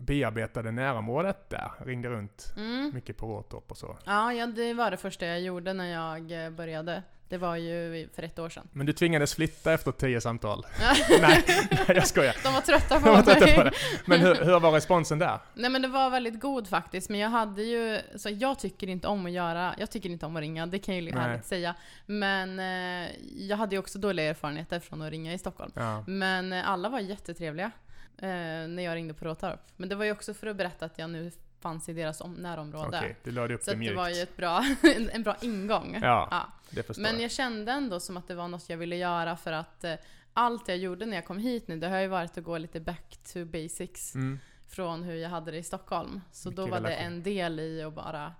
bearbetade 0.00 0.70
närområdet 0.72 1.50
där. 1.50 1.70
Ringde 1.78 2.08
runt 2.08 2.52
Mm. 2.56 2.90
mycket 2.94 3.16
på 3.16 3.26
Råtorp 3.26 3.70
och 3.70 3.76
så. 3.78 3.98
Ja, 4.04 4.32
ja, 4.32 4.46
det 4.46 4.74
var 4.74 4.90
det 4.90 4.96
första 4.96 5.26
jag 5.26 5.40
gjorde 5.40 5.72
när 5.72 5.92
jag 5.92 6.44
eh, 6.44 6.50
började. 6.50 7.02
Det 7.28 7.38
var 7.38 7.56
ju 7.56 8.08
för 8.14 8.22
ett 8.22 8.38
år 8.38 8.48
sedan. 8.48 8.68
Men 8.72 8.86
du 8.86 8.92
tvingades 8.92 9.34
flytta 9.34 9.72
efter 9.72 9.92
tio 9.92 10.20
samtal. 10.20 10.66
Nej, 11.20 11.44
jag 11.88 12.06
skojar. 12.06 12.36
De 12.42 12.54
var 12.54 12.60
trötta 12.60 13.00
på 13.00 13.08
Jag 13.08 13.14
var 13.16 13.24
mig. 13.24 13.34
trött 13.40 13.54
på 13.56 13.62
det. 13.62 13.72
Men 14.06 14.20
hur, 14.20 14.34
hur 14.34 14.60
var 14.60 14.72
responsen 14.72 15.18
där? 15.18 15.38
Nej 15.54 15.70
men 15.70 15.82
det 15.82 15.88
var 15.88 16.10
väldigt 16.10 16.40
god 16.40 16.68
faktiskt, 16.68 17.08
men 17.10 17.20
jag 17.20 17.28
hade 17.28 17.62
ju, 17.62 18.00
så 18.16 18.28
jag 18.30 18.58
tycker 18.58 18.88
inte 18.88 19.08
om 19.08 19.26
att 19.26 19.32
göra, 19.32 19.74
jag 19.78 19.90
tycker 19.90 20.10
inte 20.10 20.26
om 20.26 20.36
att 20.36 20.40
ringa, 20.40 20.66
det 20.66 20.78
kan 20.78 20.94
jag 20.94 21.04
ju 21.04 21.12
Nej. 21.12 21.24
ärligt 21.24 21.46
säga. 21.46 21.74
Men 22.06 22.58
eh, 22.58 23.10
jag 23.36 23.56
hade 23.56 23.74
ju 23.74 23.78
också 23.78 23.98
dåliga 23.98 24.26
erfarenheter 24.30 24.80
från 24.80 25.02
att 25.02 25.10
ringa 25.10 25.32
i 25.34 25.38
Stockholm. 25.38 25.72
Ja. 25.74 26.04
Men 26.06 26.52
eh, 26.52 26.68
alla 26.68 26.88
var 26.88 27.00
jättetrevliga 27.00 27.70
eh, 28.18 28.28
när 28.68 28.80
jag 28.82 28.94
ringde 28.94 29.14
på 29.14 29.24
Råtorp. 29.24 29.60
Men 29.76 29.88
det 29.88 29.94
var 29.94 30.04
ju 30.04 30.12
också 30.12 30.34
för 30.34 30.46
att 30.46 30.56
berätta 30.56 30.84
att 30.84 30.98
jag 30.98 31.10
nu 31.10 31.30
fanns 31.60 31.88
i 31.88 31.92
deras 31.92 32.20
om- 32.20 32.34
närområde. 32.34 32.98
Okej, 32.98 33.16
du 33.24 33.30
lade 33.30 33.54
upp 33.54 33.62
Så 33.62 33.70
det 33.74 33.88
det 33.88 33.94
var 33.94 34.08
ju 34.08 34.22
ett 34.22 34.36
bra, 34.36 34.64
en 35.12 35.22
bra 35.22 35.36
ingång. 35.40 35.98
Ja, 36.02 36.46
det 36.70 36.82
förstår 36.82 37.02
Men 37.02 37.20
jag. 37.20 37.30
kände 37.30 37.72
ändå 37.72 38.00
som 38.00 38.16
att 38.16 38.28
det 38.28 38.34
var 38.34 38.48
något 38.48 38.68
jag 38.70 38.76
ville 38.76 38.96
göra 38.96 39.36
för 39.36 39.52
att 39.52 39.84
eh, 39.84 39.94
allt 40.32 40.68
jag 40.68 40.76
gjorde 40.76 41.06
när 41.06 41.16
jag 41.16 41.24
kom 41.24 41.38
hit 41.38 41.68
nu, 41.68 41.76
det 41.76 41.88
har 41.88 41.98
ju 41.98 42.06
varit 42.06 42.38
att 42.38 42.44
gå 42.44 42.58
lite 42.58 42.80
back 42.80 43.18
to 43.32 43.44
basics 43.44 44.14
Mm. 44.14 44.38
från 44.68 45.02
hur 45.02 45.14
jag 45.14 45.30
hade 45.30 45.50
det 45.50 45.58
i 45.58 45.62
Stockholm. 45.62 46.20
Så 46.32 46.50
då 46.50 46.62
Mycket 46.62 46.80
var 46.82 46.88
det 46.88 46.94
relation. 46.96 47.12
en 47.12 47.22
del 47.22 47.60
i 47.60 47.82
att 47.82 47.94
bara 47.94 48.34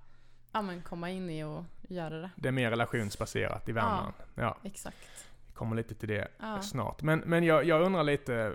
ja, 0.52 0.62
men 0.62 0.82
komma 0.82 1.10
in 1.10 1.30
i 1.30 1.44
och 1.44 1.64
göra 1.88 2.18
det. 2.18 2.30
Det 2.36 2.48
är 2.48 2.52
mer 2.52 2.70
relationsbaserat 2.70 3.68
i 3.68 3.72
Värmland. 3.72 4.12
Ja, 4.34 4.58
Exakt. 4.64 4.96
vi 5.46 5.52
kommer 5.54 5.76
lite 5.76 5.94
till 5.94 6.08
det 6.08 6.28
Ja. 6.40 6.62
snart. 6.62 7.02
Men, 7.02 7.18
men 7.18 7.44
jag, 7.44 7.64
jag 7.64 7.82
undrar 7.82 8.02
lite, 8.04 8.52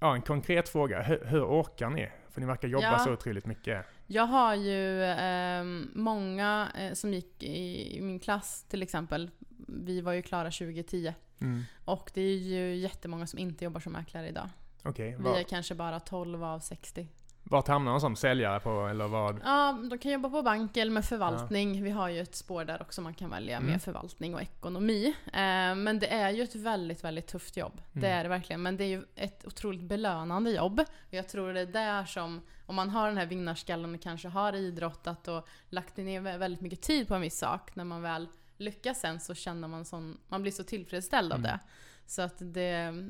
ja 0.00 0.14
en 0.14 0.22
konkret 0.22 0.68
fråga. 0.68 1.02
Hur, 1.02 1.24
hur 1.24 1.44
orkar 1.44 1.90
ni? 1.90 2.10
För 2.30 2.40
ni 2.40 2.46
verkar 2.46 2.68
jobba 2.68 2.84
Ja. 2.92 2.98
så 2.98 3.12
otroligt 3.12 3.46
mycket. 3.46 3.86
Jag 4.06 4.26
har 4.26 4.54
ju 4.54 5.04
ehm, 5.04 5.90
många 5.94 6.72
eh, 6.78 6.92
som 6.92 7.14
gick 7.14 7.42
i, 7.42 7.96
i 7.98 8.00
min 8.00 8.20
klass 8.20 8.64
till 8.68 8.82
exempel. 8.82 9.30
Vi 9.68 10.00
var 10.00 10.12
ju 10.12 10.22
klara 10.22 10.50
2010. 10.50 11.14
Mm. 11.40 11.62
Och 11.84 12.10
det 12.14 12.20
är 12.20 12.36
ju 12.36 12.74
jättemånga 12.74 13.26
som 13.26 13.38
inte 13.38 13.64
jobbar 13.64 13.80
som 13.80 13.92
mäklare 13.92 14.28
idag. 14.28 14.48
Okej, 14.82 15.16
Vi 15.20 15.40
är 15.40 15.42
kanske 15.42 15.74
bara 15.74 16.00
12 16.00 16.44
av 16.44 16.60
60. 16.60 17.06
Vart 17.50 17.68
hamnar 17.68 17.90
de 17.92 18.00
som 18.00 18.16
säljare 18.16 18.60
på, 18.60 18.86
eller 18.86 19.08
vad? 19.08 19.40
Ja, 19.44 19.78
de 19.90 19.98
kan 19.98 20.12
jobba 20.12 20.30
på 20.30 20.42
bank 20.42 20.76
eller 20.76 20.92
med 20.92 21.04
förvaltning. 21.04 21.82
Vi 21.84 21.90
har 21.90 22.08
ju 22.08 22.20
ett 22.20 22.34
spår 22.34 22.64
där 22.64 22.82
också 22.82 23.02
man 23.02 23.14
kan 23.14 23.30
välja 23.30 23.56
Mm. 23.56 23.70
med 23.70 23.82
förvaltning 23.82 24.34
och 24.34 24.42
ekonomi. 24.42 25.14
Eh, 25.26 25.74
men 25.74 25.98
det 25.98 26.06
är 26.12 26.30
ju 26.30 26.42
ett 26.42 26.54
väldigt, 26.54 27.04
väldigt 27.04 27.26
tufft 27.26 27.56
jobb. 27.56 27.82
Det 27.92 28.06
Mm. 28.06 28.18
är 28.18 28.22
det 28.22 28.28
verkligen. 28.28 28.62
Men 28.62 28.76
det 28.76 28.84
är 28.84 28.88
ju 28.88 29.04
ett 29.14 29.46
otroligt 29.46 29.82
belönande 29.82 30.50
jobb. 30.50 30.80
Jag 31.10 31.28
tror 31.28 31.52
det 31.52 31.60
är 31.60 31.66
där 31.66 32.04
som, 32.04 32.40
om 32.66 32.74
man 32.76 32.90
har 32.90 33.08
den 33.08 33.16
här 33.16 33.26
vinnarskallen 33.26 33.94
och 33.94 34.00
kanske 34.02 34.28
har 34.28 34.52
idrottat 34.52 35.28
och 35.28 35.48
lagt 35.68 35.96
ner 35.96 36.20
vä- 36.20 36.38
väldigt 36.38 36.60
mycket 36.60 36.82
tid 36.82 37.08
på 37.08 37.14
en 37.14 37.20
viss 37.20 37.38
sak. 37.38 37.76
När 37.76 37.84
man 37.84 38.02
väl 38.02 38.28
lyckas 38.56 39.00
sen 39.00 39.20
så 39.20 39.34
känner 39.34 39.68
man 39.68 39.84
sån, 39.84 40.18
man 40.28 40.42
blir 40.42 40.52
så 40.52 40.62
tillfredsställd 40.64 41.32
av 41.32 41.38
Mm. 41.38 41.50
det. 41.50 41.58
Så 42.10 42.22
att 42.22 42.34
det, 42.38 43.04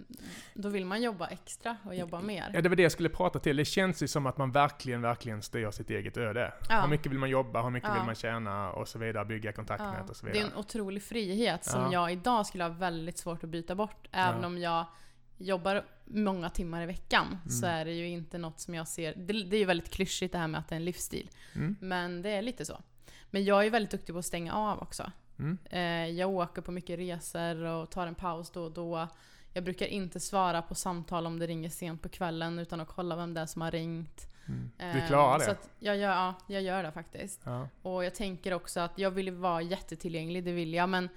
då 0.54 0.68
vill 0.68 0.84
man 0.86 1.02
jobba 1.02 1.26
extra 1.26 1.76
och 1.84 1.94
jobba 1.94 2.20
mer. 2.20 2.50
Ja, 2.54 2.60
det 2.60 2.68
var 2.68 2.76
det 2.76 2.82
jag 2.82 2.92
skulle 2.92 3.08
prata 3.08 3.38
till. 3.38 3.56
Det 3.56 3.64
känns 3.64 4.02
ju 4.02 4.08
som 4.08 4.26
att 4.26 4.38
man 4.38 4.50
verkligen, 4.52 5.02
verkligen 5.02 5.42
styr 5.42 5.70
sitt 5.70 5.90
eget 5.90 6.16
öde. 6.16 6.52
Ja. 6.68 6.80
Hur 6.80 6.88
mycket 6.88 7.06
vill 7.12 7.18
man 7.18 7.30
jobba, 7.30 7.62
hur 7.62 7.70
mycket 7.70 7.88
Ja. 7.88 7.94
vill 7.94 8.02
man 8.02 8.14
tjäna 8.14 8.70
och 8.72 8.88
så 8.88 8.98
vidare, 8.98 9.24
bygga 9.24 9.52
kontaktnät 9.52 10.10
och 10.10 10.16
så 10.16 10.26
det 10.26 10.30
är 10.30 10.32
vidare. 10.32 10.50
en 10.52 10.56
otrolig 10.58 11.02
frihet 11.02 11.64
som 11.64 11.80
Ja. 11.82 11.92
jag 11.92 12.12
idag 12.12 12.46
skulle 12.46 12.64
ha 12.64 12.68
väldigt 12.70 13.18
svårt 13.18 13.44
att 13.44 13.50
byta 13.50 13.74
bort. 13.74 14.08
Även 14.12 14.40
Ja. 14.40 14.46
om 14.46 14.58
jag 14.58 14.86
jobbar 15.38 15.84
många 16.04 16.50
timmar 16.50 16.82
i 16.82 16.86
veckan 16.86 17.38
så 17.48 17.66
Mm. 17.66 17.78
är 17.80 17.84
det 17.84 17.92
ju 17.92 18.08
inte 18.08 18.38
något 18.38 18.60
som 18.60 18.74
jag 18.74 18.88
ser... 18.88 19.14
Det, 19.16 19.32
det 19.44 19.56
är 19.56 19.60
ju 19.60 19.64
väldigt 19.66 19.90
klyschigt 19.90 20.32
det 20.32 20.38
här 20.38 20.48
med 20.48 20.58
att 20.60 20.68
det 20.68 20.74
är 20.74 20.76
en 20.76 20.84
livsstil. 20.84 21.30
Mm. 21.54 21.76
Men 21.80 22.22
det 22.22 22.30
är 22.30 22.42
lite 22.42 22.64
så. 22.64 22.80
Men 23.30 23.44
jag 23.44 23.66
är 23.66 23.70
väldigt 23.70 23.90
duktig 23.90 24.14
på 24.14 24.18
att 24.18 24.24
stänga 24.26 24.52
av 24.54 24.78
också. 24.82 25.12
Mm. 25.40 25.58
Eh, 25.70 26.18
jag 26.18 26.30
åker 26.30 26.62
på 26.62 26.72
mycket 26.72 26.98
resor 26.98 27.64
och 27.64 27.90
tar 27.90 28.06
en 28.06 28.14
paus 28.14 28.50
då 28.50 28.64
och 28.64 28.70
då. 28.72 29.08
Jag 29.52 29.64
brukar 29.64 29.86
inte 29.86 30.20
svara 30.20 30.62
på 30.62 30.74
samtal 30.74 31.26
om 31.26 31.38
det 31.38 31.46
ringer 31.46 31.70
sent 31.70 32.02
på 32.02 32.08
kvällen 32.08 32.58
utan 32.58 32.80
att 32.80 32.88
kolla 32.88 33.16
vem 33.16 33.34
det 33.34 33.40
är 33.40 33.46
som 33.46 33.62
har 33.62 33.70
ringt. 33.70 34.26
Mm. 34.48 34.70
Du 34.76 34.98
Eh, 34.98 35.06
klarar 35.06 35.38
det? 35.38 35.44
Så 35.44 35.54
jag, 35.78 35.96
gör, 35.96 36.10
ja, 36.10 36.34
jag 36.46 36.62
gör 36.62 36.82
det 36.82 36.92
faktiskt. 36.92 37.40
Ja. 37.44 37.68
Och 37.82 38.04
jag 38.04 38.14
tänker 38.14 38.52
också 38.52 38.80
att 38.80 38.98
jag 38.98 39.10
vill 39.10 39.30
vara 39.30 39.62
jättetillgänglig, 39.62 40.44
det 40.44 40.52
vill 40.52 40.74
jag, 40.74 40.88
men 40.88 41.08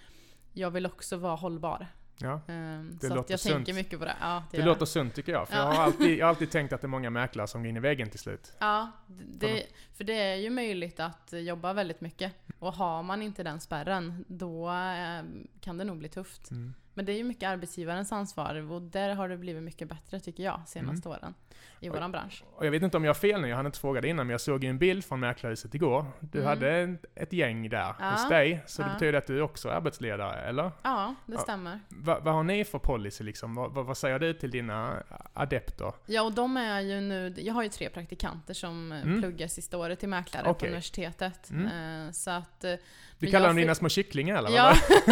jag 0.53 0.71
vill 0.71 0.85
också 0.85 1.17
vara 1.17 1.35
hållbar. 1.35 1.87
Ja. 2.17 2.41
Ehm, 2.47 2.97
Det 3.01 3.07
så 3.07 3.13
att 3.13 3.17
låter 3.17 3.31
jag 3.33 3.39
sunt. 3.39 3.55
tänker 3.55 3.73
mycket 3.73 3.99
på 3.99 4.05
det. 4.05 4.15
Ja, 4.21 4.43
det, 4.51 4.57
Det 4.57 4.63
låter 4.65 4.85
sunt 4.85 5.13
tycker 5.15 5.31
jag. 5.31 5.47
För 5.47 5.55
Ja. 5.55 5.61
jag, 5.63 5.71
har 5.73 5.83
alltid, 5.83 6.17
jag 6.17 6.25
har 6.25 6.29
alltid 6.29 6.51
tänkt 6.51 6.73
att 6.73 6.81
det 6.81 6.85
är 6.85 6.89
många 6.89 7.09
mäklare 7.09 7.47
som 7.47 7.61
går 7.61 7.69
in 7.69 7.77
i 7.77 7.79
väggen 7.79 8.09
till 8.09 8.19
slut. 8.19 8.53
Ja, 8.59 8.91
det, 9.07 9.63
för 9.93 10.03
det 10.03 10.13
är 10.13 10.35
ju 10.35 10.49
möjligt 10.49 10.99
att 10.99 11.33
jobba 11.33 11.73
väldigt 11.73 12.01
mycket. 12.01 12.33
Och 12.59 12.73
har 12.73 13.03
man 13.03 13.21
inte 13.21 13.43
den 13.43 13.59
spärren, 13.59 14.25
då 14.27 14.69
eh, 14.69 15.23
kan 15.59 15.77
det 15.77 15.83
nog 15.83 15.97
bli 15.97 16.09
tufft. 16.09 16.51
Mm. 16.51 16.73
Men 16.95 17.05
det 17.05 17.11
är 17.11 17.17
ju 17.17 17.23
mycket 17.23 17.49
arbetsgivarens 17.49 18.11
ansvar 18.11 18.71
och 18.71 18.81
där 18.81 19.15
har 19.15 19.29
det 19.29 19.37
blivit 19.37 19.63
mycket 19.63 19.87
bättre 19.89 20.19
tycker 20.19 20.43
jag, 20.43 20.61
senaste 20.67 21.09
åren. 21.09 21.33
I 21.79 21.89
våran 21.89 22.11
bransch. 22.11 22.43
Och 22.55 22.65
jag 22.65 22.71
vet 22.71 22.83
inte 22.83 22.97
om 22.97 23.03
jag 23.03 23.09
har 23.09 23.19
fel 23.19 23.41
nu, 23.41 23.47
jag 23.47 23.55
hann 23.55 23.65
inte 23.65 23.79
fråga 23.79 24.01
det 24.01 24.07
innan, 24.07 24.27
men 24.27 24.31
jag 24.31 24.41
såg 24.41 24.63
ju 24.63 24.69
en 24.69 24.77
bild 24.77 25.05
från 25.05 25.19
Mäklarhuset 25.19 25.75
igår. 25.75 26.05
Du 26.19 26.37
Mm. 26.37 26.49
hade 26.49 26.95
ett, 27.15 27.33
gäng 27.33 27.69
där 27.69 27.95
Ja. 27.99 28.09
hos 28.11 28.29
dig, 28.29 28.63
så 28.67 28.81
det 28.81 28.87
Ja. 28.87 28.93
betyder 28.93 29.17
att 29.17 29.27
du 29.27 29.41
också 29.41 29.69
är 29.69 29.73
arbetsledare, 29.73 30.41
eller? 30.41 30.71
Ja, 30.83 31.15
det 31.25 31.33
Ja. 31.33 31.39
stämmer. 31.39 31.79
Va, 31.89 32.19
vad 32.21 32.33
har 32.33 32.43
ni 32.43 32.63
för 32.65 32.79
policy 32.79 33.23
liksom? 33.23 33.55
Vad, 33.55 33.71
vad, 33.71 33.85
vad 33.85 33.97
säger 33.97 34.19
du 34.19 34.33
till 34.33 34.51
dina 34.51 35.03
adepter? 35.33 35.93
Ja, 36.05 36.21
och 36.21 36.31
de 36.33 36.57
är 36.57 36.81
ju 36.81 37.01
nu... 37.01 37.33
Jag 37.37 37.53
har 37.53 37.63
ju 37.63 37.69
tre 37.69 37.89
praktikanter 37.89 38.53
som 38.53 38.91
eh, 38.91 39.01
Mm. 39.01 39.21
pluggar 39.21 39.47
sista 39.47 39.77
året 39.77 39.99
till 39.99 40.09
mäklare 40.09 40.43
på 40.43 40.49
Okej. 40.49 40.67
universitetet. 40.69 41.49
Mm. 41.49 42.05
Eh, 42.07 42.11
Så 42.11 42.31
att... 42.31 42.63
eh, 42.63 42.73
Du 43.19 43.31
kallar 43.31 43.47
dem 43.47 43.55
fick- 43.55 43.63
dina 43.63 43.75
små 43.75 43.89
kycklingar 43.89 44.37
eller? 44.37 44.49
Ja, 44.49 44.73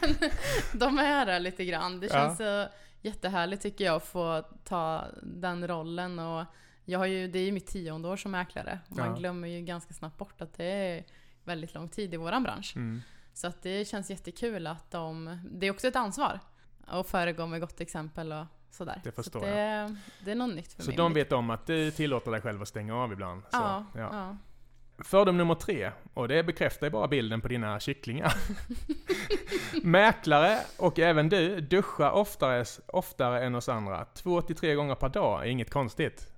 men 0.00 0.12
de 0.72 0.98
är 0.98 1.26
det 1.26 1.38
lite 1.38 1.64
grann. 1.64 2.00
Det 2.00 2.06
Ja. 2.06 2.12
känns 2.12 2.38
så 2.38 2.66
jättehärligt 3.06 3.62
tycker 3.62 3.84
jag 3.84 3.94
att 3.96 4.06
få 4.06 4.42
ta 4.64 5.04
den 5.22 5.68
rollen. 5.68 6.18
Och 6.18 6.44
jag 6.84 6.98
har 6.98 7.06
ju, 7.06 7.28
det 7.28 7.38
är 7.38 7.44
ju 7.44 7.52
mitt 7.52 7.66
tionde 7.66 8.08
år 8.08 8.16
som 8.16 8.30
mäklare. 8.30 8.78
Och 8.90 8.96
man 8.96 9.06
Ja. 9.08 9.14
glömmer 9.14 9.48
ju 9.48 9.60
ganska 9.60 9.94
snabbt 9.94 10.18
bort 10.18 10.40
att 10.40 10.54
det 10.54 10.64
är 10.64 11.04
väldigt 11.44 11.74
lång 11.74 11.88
tid 11.88 12.14
i 12.14 12.16
våran 12.16 12.42
bransch. 12.42 12.72
Mm. 12.76 13.02
Så 13.32 13.46
att 13.46 13.62
det 13.62 13.88
känns 13.88 14.10
jättekul 14.10 14.66
att 14.66 14.90
de... 14.90 15.38
Det 15.52 15.66
är 15.66 15.70
också 15.70 15.88
ett 15.88 15.96
ansvar 15.96 16.40
att 16.86 17.06
föregå 17.08 17.46
med 17.46 17.60
gott 17.60 17.80
exempel 17.80 18.32
och 18.32 18.44
sådär. 18.70 19.00
Det 19.04 19.12
förstår 19.12 19.40
så 19.40 19.46
det, 19.46 19.96
det 20.24 20.30
är 20.30 20.34
något 20.34 20.54
nytt 20.54 20.72
för 20.72 20.82
Så 20.82 20.90
mig. 20.90 20.96
de 20.96 21.14
vet 21.14 21.32
om 21.32 21.50
att 21.50 21.66
du 21.66 21.90
tillåter 21.90 22.30
dig 22.30 22.40
själv 22.40 22.62
att 22.62 22.68
stänga 22.68 22.96
av 22.96 23.12
ibland? 23.12 23.42
Så, 23.42 23.48
Ja, 23.52 23.84
ja. 23.94 24.00
ja. 24.12 24.36
Fördom 24.98 25.36
nummer 25.36 25.54
tre, 25.54 25.90
och 26.14 26.28
det 26.28 26.42
bekräftar 26.42 26.86
ju 26.86 26.90
bara 26.90 27.08
bilden 27.08 27.40
på 27.40 27.48
dina 27.48 27.80
kycklingar. 27.80 28.32
Mäklare, 29.82 30.58
och 30.76 30.98
även 30.98 31.28
du, 31.28 31.60
duschar 31.60 32.10
oftare, 32.10 32.64
oftare 32.86 33.44
än 33.44 33.54
oss 33.54 33.68
andra. 33.68 34.04
Två 34.04 34.42
till 34.42 34.56
tre 34.56 34.74
gånger 34.74 34.94
per 34.94 35.08
dag 35.08 35.42
är 35.42 35.46
inget 35.46 35.70
konstigt. 35.70 36.32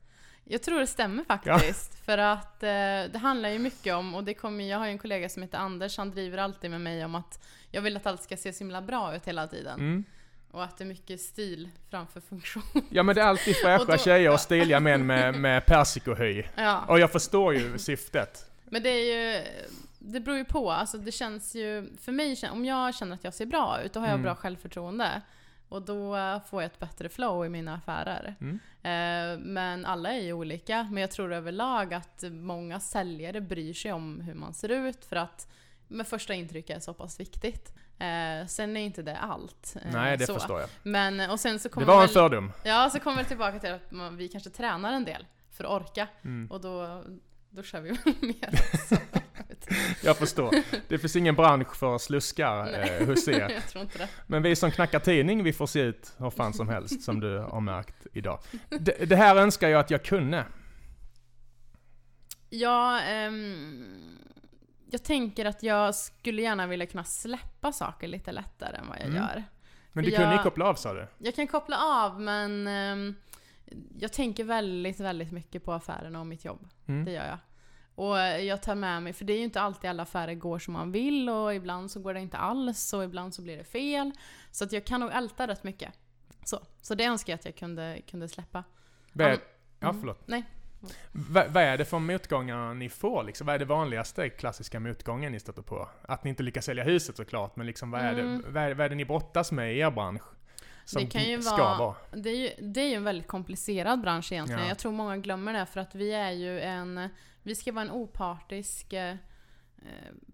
Jag 0.44 0.62
tror 0.62 0.80
det 0.80 0.86
stämmer 0.86 1.24
faktiskt. 1.24 2.04
För 2.04 2.18
att 2.18 2.62
eh, 2.62 3.12
det 3.12 3.18
handlar 3.22 3.48
ju 3.48 3.58
mycket 3.58 3.94
om, 3.94 4.14
och 4.14 4.24
det 4.24 4.34
kommer, 4.34 4.64
jag 4.64 4.78
har 4.78 4.86
ju 4.86 4.92
en 4.92 4.98
kollega 4.98 5.28
som 5.28 5.42
heter 5.42 5.58
Anders, 5.58 5.98
han 5.98 6.10
driver 6.10 6.38
alltid 6.38 6.70
med 6.70 6.80
mig 6.80 7.04
om 7.04 7.14
att 7.14 7.44
jag 7.70 7.82
vill 7.82 7.96
att 7.96 8.06
allt 8.06 8.22
ska 8.22 8.36
se 8.36 8.52
så 8.52 8.58
himla 8.58 8.82
bra 8.82 9.16
ut 9.16 9.24
hela 9.24 9.46
tiden. 9.46 9.80
Mm. 9.80 10.04
Och 10.50 10.64
att 10.64 10.78
det 10.78 10.84
är 10.84 10.88
mycket 10.88 11.20
stil 11.20 11.68
framför 11.90 12.20
funktion. 12.20 12.62
Ja 12.90 13.02
men 13.02 13.14
det 13.14 13.20
är 13.22 13.26
alltid 13.26 13.56
fräscha 13.56 13.80
Och 13.82 13.86
då- 13.86 13.96
tjejer 13.98 14.32
och 14.32 14.40
stiliga 14.40 14.80
män 14.80 15.06
med, 15.06 15.34
med 15.34 15.66
persikohy. 15.66 16.42
ja. 16.56 16.84
Och 16.88 16.98
jag 17.00 17.12
förstår 17.12 17.54
ju 17.54 17.78
syftet. 17.78 18.50
Men 18.64 18.82
det 18.82 18.88
är 18.88 19.36
ju, 19.36 19.44
det 19.98 20.20
beror 20.20 20.38
ju 20.38 20.44
på. 20.44 20.70
Alltså 20.70 20.98
det 20.98 21.12
känns 21.12 21.54
ju, 21.54 21.90
för 22.00 22.12
mig, 22.12 22.36
om 22.52 22.64
jag 22.64 22.94
känner 22.94 23.14
att 23.14 23.24
jag 23.24 23.34
ser 23.34 23.46
bra 23.46 23.80
ut, 23.84 23.92
då 23.92 24.00
har 24.00 24.06
jag 24.06 24.12
Mm. 24.14 24.22
bra 24.22 24.34
självförtroende. 24.34 25.22
Och 25.68 25.82
då 25.82 26.16
får 26.50 26.62
jag 26.62 26.66
ett 26.72 26.78
bättre 26.78 27.08
flow 27.08 27.46
i 27.46 27.48
mina 27.48 27.74
affärer. 27.74 28.34
Mm. 28.40 28.58
Eh, 28.82 29.40
Men 29.46 29.86
alla 29.86 30.12
är 30.12 30.20
ju 30.20 30.32
olika. 30.32 30.88
Men 30.90 31.00
jag 31.00 31.10
tror 31.10 31.32
överlag 31.32 31.94
att 31.94 32.24
många 32.30 32.80
säljare 32.80 33.40
bryr 33.40 33.74
sig 33.74 33.92
om 33.92 34.20
hur 34.20 34.34
man 34.34 34.54
ser 34.54 34.68
ut 34.68 35.04
för 35.04 35.16
att 35.16 35.48
med 35.88 36.06
första 36.06 36.34
intryck 36.34 36.70
är 36.70 36.80
så 36.80 36.94
pass 36.94 37.20
viktigt. 37.20 37.72
Eh, 37.98 38.46
Sen 38.46 38.76
är 38.76 38.80
inte 38.80 39.02
det 39.02 39.16
allt. 39.18 39.76
eh, 39.84 39.92
Nej, 39.92 40.16
det 40.16 40.26
så. 40.26 40.34
förstår 40.34 40.60
jag. 40.60 40.68
Men, 40.82 41.30
och 41.30 41.40
sen 41.40 41.58
så 41.58 41.68
Det 41.68 41.72
kommer 41.72 41.86
var 41.86 41.94
en 41.94 42.00
väl, 42.00 42.08
fördom. 42.08 42.52
Ja, 42.64 42.90
så 42.92 42.98
kommer 43.00 43.22
vi 43.22 43.24
tillbaka 43.28 43.58
till 43.58 43.72
att 43.72 43.90
man, 43.90 44.16
vi 44.16 44.28
kanske 44.28 44.50
tränar 44.50 44.92
en 44.92 45.04
del 45.04 45.26
för 45.52 45.64
att 45.64 45.70
orka. 45.82 46.08
Mm. 46.24 46.50
Och 46.50 46.60
då, 46.60 47.04
då 47.50 47.62
kör 47.62 47.80
vi 47.80 47.88
väl 47.90 47.98
mer. 48.20 48.50
Jag 50.04 50.16
förstår. 50.16 50.54
Det 50.88 50.98
finns 50.98 51.16
ingen 51.16 51.34
bransch 51.34 51.76
för 51.76 51.98
sluskar 51.98 52.80
eh, 53.00 53.06
hos 53.06 53.28
er. 53.28 53.48
Jag 53.54 53.68
tror 53.68 53.82
inte 53.84 53.98
det. 53.98 54.08
Men 54.26 54.42
vi 54.42 54.56
som 54.56 54.70
knackar 54.70 55.00
tidning, 55.00 55.42
vi 55.44 55.52
får 55.52 55.66
se 55.66 55.80
ut 55.80 56.12
hur 56.18 56.30
fan 56.30 56.52
som 56.54 56.68
helst, 56.68 57.02
som 57.02 57.20
du 57.20 57.38
har 57.38 57.60
märkt 57.60 58.06
idag. 58.12 58.40
Det, 58.68 59.08
det 59.08 59.16
här 59.16 59.36
önskar 59.36 59.68
jag 59.68 59.80
att 59.80 59.90
jag 59.90 60.04
kunde. 60.04 60.44
Ja, 62.50 63.00
ehm, 63.00 64.18
jag 64.90 65.02
tänker 65.04 65.44
att 65.44 65.62
jag 65.62 65.94
skulle 65.94 66.42
gärna 66.42 66.66
vilja 66.66 66.86
kunna 66.86 67.04
släppa 67.04 67.72
saker 67.72 68.08
lite 68.08 68.32
lättare 68.32 68.76
än 68.76 68.88
vad 68.88 68.96
jag 68.96 69.04
Mm. 69.04 69.16
gör. 69.16 69.44
Men 69.92 70.04
För 70.04 70.10
du 70.10 70.16
kunde 70.16 70.30
ju 70.30 70.34
jag- 70.36 70.42
koppla 70.44 70.64
av 70.64 70.74
sa 70.74 70.94
du? 70.94 71.06
Jag 71.18 71.34
kan 71.34 71.46
koppla 71.46 71.78
av 71.78 72.20
men 72.20 72.66
ehm, 72.66 73.14
jag 73.98 74.12
tänker 74.12 74.44
väldigt, 74.44 75.00
väldigt 75.00 75.32
mycket 75.32 75.64
på 75.64 75.72
affärerna 75.72 76.20
och 76.20 76.26
mitt 76.26 76.44
jobb. 76.44 76.68
Det 76.86 76.92
Mm. 76.92 77.12
gör 77.14 77.26
jag. 77.26 77.38
Och 77.94 78.18
jag 78.18 78.62
tar 78.62 78.74
med 78.74 79.02
mig, 79.02 79.12
för 79.12 79.24
det 79.24 79.32
är 79.32 79.38
ju 79.38 79.44
inte 79.44 79.60
alltid 79.60 79.90
alla 79.90 80.02
affärer 80.02 80.34
går 80.34 80.58
som 80.58 80.72
man 80.72 80.92
vill 80.92 81.28
och 81.28 81.54
ibland 81.54 81.90
så 81.90 82.00
går 82.00 82.14
det 82.14 82.20
inte 82.20 82.36
alls 82.36 82.92
och 82.92 83.04
ibland 83.04 83.34
så 83.34 83.42
blir 83.42 83.56
det 83.56 83.64
fel. 83.64 84.10
Så 84.50 84.64
att 84.64 84.72
jag 84.72 84.84
kan 84.84 85.00
nog 85.00 85.10
älta 85.12 85.46
rätt 85.48 85.64
mycket. 85.64 85.92
Så, 86.44 86.60
så 86.82 86.94
det 86.94 87.04
önskar 87.04 87.32
jag 87.32 87.38
att 87.38 87.44
jag 87.44 87.56
kunde, 87.56 88.00
kunde 88.10 88.28
släppa. 88.28 88.64
Är, 89.18 89.24
Mm. 89.28 89.38
ja, 89.80 89.88
Mm. 89.88 90.00
förlåt. 90.00 90.28
Nej. 90.28 90.44
Vad, 91.12 91.46
vad 91.50 91.62
är 91.62 91.78
det 91.78 91.84
för 91.84 91.98
motgångar 91.98 92.74
ni 92.74 92.88
får 92.88 93.24
liksom? 93.24 93.46
Vad 93.46 93.54
är 93.54 93.58
det 93.58 93.64
vanligaste 93.64 94.28
klassiska 94.28 94.80
motgången 94.80 95.32
ni 95.32 95.40
stöter 95.40 95.62
på? 95.62 95.88
Att 96.02 96.24
ni 96.24 96.30
inte 96.30 96.42
lyckas 96.42 96.64
sälja 96.64 96.84
huset 96.84 97.16
såklart, 97.16 97.56
men 97.56 97.66
liksom 97.66 97.90
vad 97.90 98.00
är, 98.00 98.12
Mm. 98.12 98.42
det, 98.42 98.50
vad, 98.50 98.62
är, 98.62 98.74
vad 98.74 98.84
är 98.84 98.88
det 98.88 98.94
ni 98.94 99.04
brottas 99.04 99.52
med 99.52 99.74
i 99.74 99.78
er 99.78 99.90
bransch? 99.90 100.22
Som 100.84 101.02
Det 101.04 101.10
kan 101.10 101.22
ju 101.24 101.42
ska 101.42 101.56
vara- 101.56 101.78
vara. 101.78 101.94
Det 102.12 102.30
är, 102.30 102.36
ju, 102.36 102.50
det 102.72 102.80
är 102.80 102.88
ju 102.88 102.94
en 102.94 103.04
väldigt 103.04 103.26
komplicerad 103.28 104.00
bransch 104.00 104.32
egentligen. 104.32 104.62
Ja. 104.62 104.68
Jag 104.68 104.78
tror 104.78 104.92
många 104.92 105.16
glömmer 105.16 105.52
det 105.52 105.66
för 105.66 105.80
att 105.80 105.94
vi 105.94 106.12
är 106.12 106.30
ju 106.30 106.60
en... 106.60 107.08
Vi 107.42 107.54
ska 107.54 107.72
vara 107.72 107.84
en 107.84 107.90
opartisk 107.90 108.92
eh, 108.92 109.10
eh, 109.10 109.16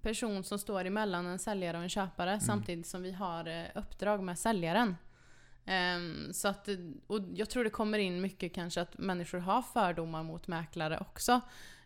person 0.02 0.44
som 0.44 0.58
står 0.58 0.84
emellan 0.84 1.26
en 1.26 1.38
säljare 1.38 1.76
och 1.76 1.82
en 1.82 1.88
köpare 1.88 2.30
Mm. 2.30 2.40
samtidigt 2.40 2.86
som 2.86 3.02
vi 3.02 3.12
har 3.12 3.46
eh, 3.60 3.64
uppdrag 3.74 4.22
med 4.22 4.38
säljaren. 4.38 4.96
Ehm, 5.66 6.33
så 6.33 6.49
att, 6.49 6.68
eh, 6.68 6.76
och 7.06 7.21
jag 7.35 7.50
tror 7.50 7.64
det 7.64 7.71
kommer 7.71 7.99
in 7.99 8.21
mycket 8.21 8.54
kanske 8.54 8.80
att 8.80 8.99
människor 8.99 9.38
har 9.38 9.62
fördomar 9.62 10.23
mot 10.23 10.47
mäklare 10.47 10.99
också. 11.00 11.40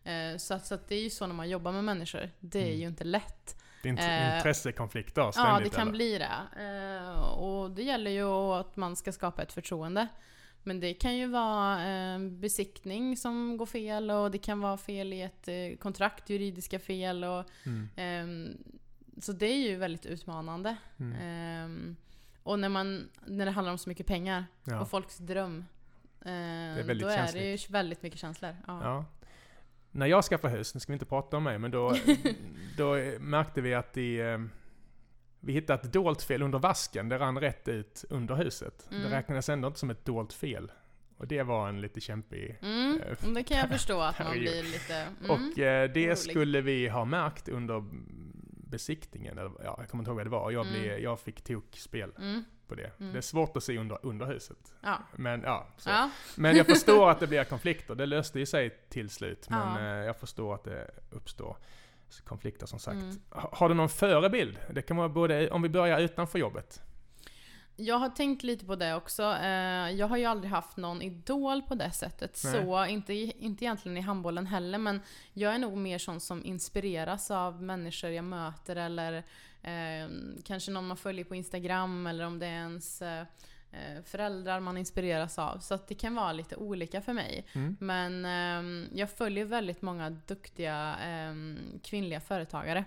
Eh, 0.05 0.37
så 0.39 0.55
att, 0.55 0.67
så 0.67 0.75
att 0.75 0.89
det 0.89 0.95
är 0.95 1.03
ju 1.03 1.11
så 1.11 1.27
när 1.27 1.35
man 1.35 1.49
jobbar 1.49 1.73
med 1.73 1.85
människor. 1.85 2.31
Det 2.41 2.59
är 2.63 2.67
Mm. 2.67 2.81
ju 2.81 2.87
inte 2.87 3.05
lätt. 3.05 3.63
Det 3.83 3.89
är 3.89 3.93
int- 3.93 4.31
Eh, 4.31 4.37
intressekonflikter 4.37 5.31
ständigt 5.31 5.53
Ja, 5.55 5.61
det 5.65 5.71
kan 5.71 5.83
eller? 5.83 5.93
bli 5.93 6.19
det. 6.19 6.63
Eh, 7.07 7.19
och 7.21 7.71
det 7.71 7.83
gäller 7.83 8.11
ju 8.11 8.29
att 8.55 8.77
man 8.77 8.97
ska 8.97 9.13
skapa 9.13 9.43
ett 9.43 9.53
förtroende. 9.53 10.07
Men 10.63 10.81
det 10.81 10.95
kan 10.95 11.17
ju 11.17 11.27
vara 11.27 11.89
eh, 11.89 12.19
besiktning 12.19 13.17
som 13.17 13.57
går 13.57 13.67
fel 13.67 14.11
och 14.11 14.31
det 14.31 14.39
kan 14.39 14.61
vara 14.61 14.77
fel 14.77 15.13
i 15.13 15.21
ett 15.23 15.49
eh, 15.49 15.77
kontrakt, 15.79 16.31
juridiska 16.31 16.79
fel. 16.79 17.25
Och, 17.25 17.45
Mm. 17.67 17.89
ehm, 17.97 18.57
så 19.21 19.33
det 19.33 19.47
är 19.47 19.57
ju 19.69 19.77
väldigt 19.77 20.07
utmanande. 20.07 20.77
Mm. 21.01 21.97
Och 22.49 22.59
när, 22.59 22.69
man, 22.69 23.09
när 23.27 23.45
det 23.45 23.51
handlar 23.51 23.73
om 23.73 23.79
så 23.79 23.89
mycket 23.89 24.07
pengar 24.07 24.45
Ja. 24.65 24.81
och 24.81 24.91
folks 24.91 25.19
dröm. 25.19 25.65
Eh, 26.21 26.31
väldigt 26.31 27.01
då 27.01 27.09
är 27.09 27.17
känsligt. 27.17 27.43
det 27.43 27.51
ju 27.67 27.73
väldigt 27.73 28.03
mycket 28.03 28.19
känslor. 28.21 28.57
Ja. 28.67 28.81
Ja. 28.85 29.05
När 29.91 30.07
jag 30.07 30.25
skaffade 30.25 30.57
hus, 30.57 30.75
nu 30.75 30.81
ska 30.81 30.93
vi 30.93 30.95
inte 30.95 31.07
prata 31.07 31.37
om 31.37 31.45
mig, 31.45 31.59
men 31.59 31.71
då, 31.71 31.95
då 32.77 32.95
märkte 33.21 33.61
vi 33.61 33.75
att 33.75 33.97
i, 33.97 34.19
eh, 34.21 34.39
vi 35.41 35.53
hittade 35.53 35.81
ett 35.83 35.93
dolt 35.93 36.23
fel 36.23 36.43
under 36.43 36.59
vasken. 36.59 37.09
Det 37.09 37.19
rann 37.19 37.39
rätt 37.41 37.69
ut 37.69 38.05
under 38.11 38.35
huset. 38.35 38.89
Mm. 38.91 39.03
Det 39.03 39.17
räknades 39.17 39.49
ändå 39.49 39.69
inte 39.69 39.81
som 39.81 39.91
ett 39.91 40.05
dolt 40.05 40.33
fel. 40.33 40.73
Och 41.17 41.27
det 41.27 41.43
var 41.43 41.69
en 41.69 41.81
lite 41.81 42.01
kämpig... 42.01 42.59
Mm, 42.63 43.01
Eh, 43.01 43.33
det 43.35 43.43
kan 43.43 43.57
jag 43.57 43.69
förstå 43.69 44.01
att 44.01 44.19
man 44.19 44.33
blir 44.33 44.63
lite... 44.63 44.95
Mm. 44.97 45.31
Och 45.31 45.59
eh, 45.59 45.91
det 45.93 46.01
orolig. 46.05 46.19
skulle 46.19 46.61
vi 46.61 46.89
ha 46.89 47.05
märkt 47.05 47.49
under 47.49 47.85
besiktningen. 48.69 49.39
Eller, 49.39 49.51
ja, 49.65 49.75
jag 49.79 49.89
kommer 49.89 50.03
inte 50.03 50.11
ihåg 50.11 50.17
vad 50.17 50.27
det 50.27 50.31
var. 50.31 50.51
Jag, 50.51 50.67
Mm. 50.67 50.81
blev, 50.81 50.99
jag 50.99 51.21
fick 51.21 51.45
tokspel 51.45 52.13
Mm, 52.19 52.45
på 52.69 52.75
det. 52.75 52.91
Mm. 53.01 53.13
Det 53.13 53.19
är 53.19 53.23
svårt 53.23 53.57
att 53.57 53.63
se 53.65 53.79
under, 53.79 53.99
under 54.03 54.27
huset. 54.27 54.75
ja. 54.81 54.99
Men 55.17 55.43
ja, 55.43 55.67
ja. 55.87 56.11
Men 56.37 56.57
jag 56.57 56.67
förstår 56.67 57.11
att 57.11 57.21
det 57.21 57.27
blir 57.27 57.45
konflikter. 57.45 57.95
Det 57.95 58.07
löste 58.07 58.39
ju 58.39 58.47
sig 58.47 58.71
till 58.89 59.11
slut. 59.11 59.47
Men 59.51 59.85
Ja. 59.85 59.99
eh, 60.01 60.05
jag 60.07 60.17
förstår 60.17 60.55
att 60.55 60.65
det 60.65 60.91
uppstår 61.11 61.57
konflikter 62.25 62.67
som 62.67 62.79
sagt. 62.79 62.97
Mm. 63.03 63.17
Ha- 63.31 63.51
Har 63.53 63.69
du 63.69 63.75
någon 63.75 63.89
förebild? 63.89 64.59
Det 64.71 64.83
kan 64.83 64.97
vara 64.97 65.09
både, 65.09 65.51
om 65.51 65.63
vi 65.63 65.69
börjar 65.69 65.99
utanför 66.01 66.39
jobbet. 66.39 66.83
Jag 67.81 67.99
har 67.99 68.09
tänkt 68.09 68.43
lite 68.43 68.65
på 68.65 68.77
det 68.77 68.95
också. 68.95 69.23
Eh, 69.23 69.91
Jag 69.91 70.09
har 70.09 70.17
ju 70.17 70.25
aldrig 70.25 70.51
haft 70.51 70.77
någon 70.77 71.03
idol 71.03 71.63
på 71.63 71.75
det 71.75 71.91
sättet. 71.91 72.41
Nej. 72.45 72.53
Så, 72.53 72.87
inte, 72.87 73.15
inte 73.15 73.65
egentligen 73.65 73.97
i 73.99 74.01
handbollen 74.01 74.47
heller, 74.47 74.79
men 74.79 75.01
jag 75.33 75.55
är 75.55 75.59
nog 75.59 75.77
mer 75.77 75.99
sån 75.99 76.21
som 76.21 76.45
inspireras 76.45 77.31
av 77.31 77.63
människor 77.63 78.11
jag 78.11 78.25
möter 78.25 78.77
eller 78.77 79.13
eh, 79.63 80.11
kanske 80.45 80.71
någon 80.71 80.87
man 80.87 80.97
följer 80.97 81.25
på 81.25 81.35
Instagram 81.35 82.07
eller 82.07 82.25
om 82.25 82.39
det 82.39 82.47
är 82.47 82.51
ens 82.51 83.03
eh, 83.03 83.21
eh, 83.71 84.03
föräldrar 84.05 84.61
man 84.61 84.77
inspireras 84.77 85.39
av. 85.39 85.59
Så 85.59 85.79
det 85.89 85.95
kan 85.95 86.15
vara 86.15 86.33
lite 86.33 86.57
olika 86.57 87.01
för 87.01 87.13
mig. 87.13 87.47
Mm. 87.53 87.77
Men 87.81 88.25
ehm, 88.25 88.89
jag 88.95 89.11
följer 89.11 89.45
väldigt 89.45 89.83
många 89.83 90.11
duktiga 90.11 90.97
ehm, 90.97 91.59
kvinnliga 91.83 92.21
företagare 92.21 92.85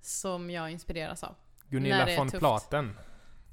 som 0.00 0.50
jag 0.50 0.70
inspireras 0.70 1.24
av. 1.24 1.34
Gunilla 1.68 2.16
von. 2.16 2.30
Platen. 2.30 2.96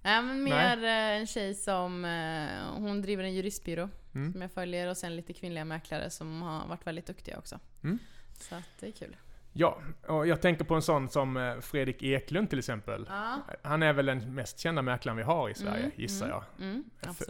Nej 0.05 0.21
men 0.21 0.43
mer 0.43 0.83
eh, 0.83 0.89
en 1.19 1.27
tjej 1.27 1.53
som, 1.55 2.05
eh, 2.05 2.79
hon 2.81 3.01
driver 3.01 3.23
en 3.23 3.33
juristbyrå 3.33 3.89
Mm. 4.15 4.31
som 4.31 4.41
jag 4.41 4.51
följer 4.51 4.87
och 4.89 4.97
sen 4.97 5.15
lite 5.15 5.33
kvinnliga 5.33 5.65
mäklare 5.65 6.09
som 6.09 6.41
har 6.41 6.67
varit 6.67 6.87
väldigt 6.87 7.05
duktiga 7.05 7.37
också. 7.37 7.59
Mm. 7.83 7.99
Så 8.39 8.55
att 8.55 8.69
det 8.79 8.87
är 8.87 8.91
kul. 8.91 9.15
Ja, 9.53 9.81
och 10.07 10.27
jag 10.27 10.41
tänker 10.41 10.63
på 10.65 10.75
en 10.75 10.81
sån 10.81 11.09
som 11.09 11.37
eh, 11.37 11.59
Fredrik 11.59 12.03
Eklund 12.03 12.49
till 12.49 12.59
exempel. 12.59 13.05
Ja, 13.09 13.39
Han 13.63 13.83
är 13.83 13.93
väl 13.93 14.05
den 14.05 14.35
mest 14.35 14.59
kända 14.59 14.81
mäklaren 14.81 15.17
vi 15.17 15.23
har 15.23 15.49
i 15.49 15.53
Sverige, 15.53 15.79
Mm, 15.83 15.91
gissar 15.95 16.25
mm, 16.25 16.37
jag. 16.59 16.65
mm. 16.67 16.83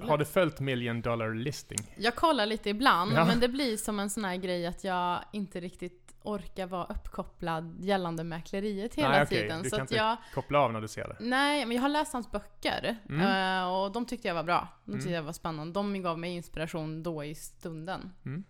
Har 0.10 0.18
du 0.18 0.26
följt 0.26 0.60
Million 0.60 1.02
Dollar 1.02 1.34
Listing? 1.34 1.78
Jag 1.98 2.16
kollar 2.16 2.46
lite 2.46 2.70
ibland 2.70 3.12
Ja. 3.14 3.26
men 3.26 3.40
det 3.40 3.48
blir 3.48 3.78
som 3.78 4.00
en 4.00 4.10
sån 4.10 4.26
här 4.26 4.36
grej 4.36 4.66
att 4.68 4.84
jag 4.84 5.20
inte 5.34 5.60
riktigt 5.60 6.05
orkar 6.26 6.68
vara 6.68 6.86
uppkopplad 6.86 7.76
gällande 7.80 8.24
mäkleriet 8.24 8.96
hela 8.96 9.10
Nej, 9.10 9.24
okej, 9.24 9.42
tiden. 9.42 9.64
du 9.64 9.70
Så 9.70 9.76
kan 9.76 9.84
att 9.84 9.92
inte- 9.92 10.04
jag, 10.04 10.18
Koppla 10.34 10.60
av 10.60 10.74
när 10.74 10.82
du 10.82 10.88
ser 10.88 11.08
det. 11.08 11.16
nej 11.20 11.66
men 11.66 11.76
jag 11.76 11.82
har 11.82 11.90
läst 11.90 12.14
hans 12.14 12.32
böcker 12.32 12.96
Mm. 13.10 13.62
eh, 13.64 13.74
och 13.74 13.92
de 13.92 14.06
tyckte 14.06 14.28
jag 14.28 14.36
var 14.36 14.44
bra. 14.44 14.68
De 14.86 14.92
tyckte 14.92 15.08
Mm. 15.10 15.16
jag 15.16 15.24
var 15.24 15.34
spännande. 15.34 15.74
De 15.74 16.02
gav 16.02 16.20
mig 16.20 16.32
inspiration 16.36 17.04
då 17.04 17.24
i 17.24 17.36
stunden. 17.36 18.12
Mm. 18.26 18.44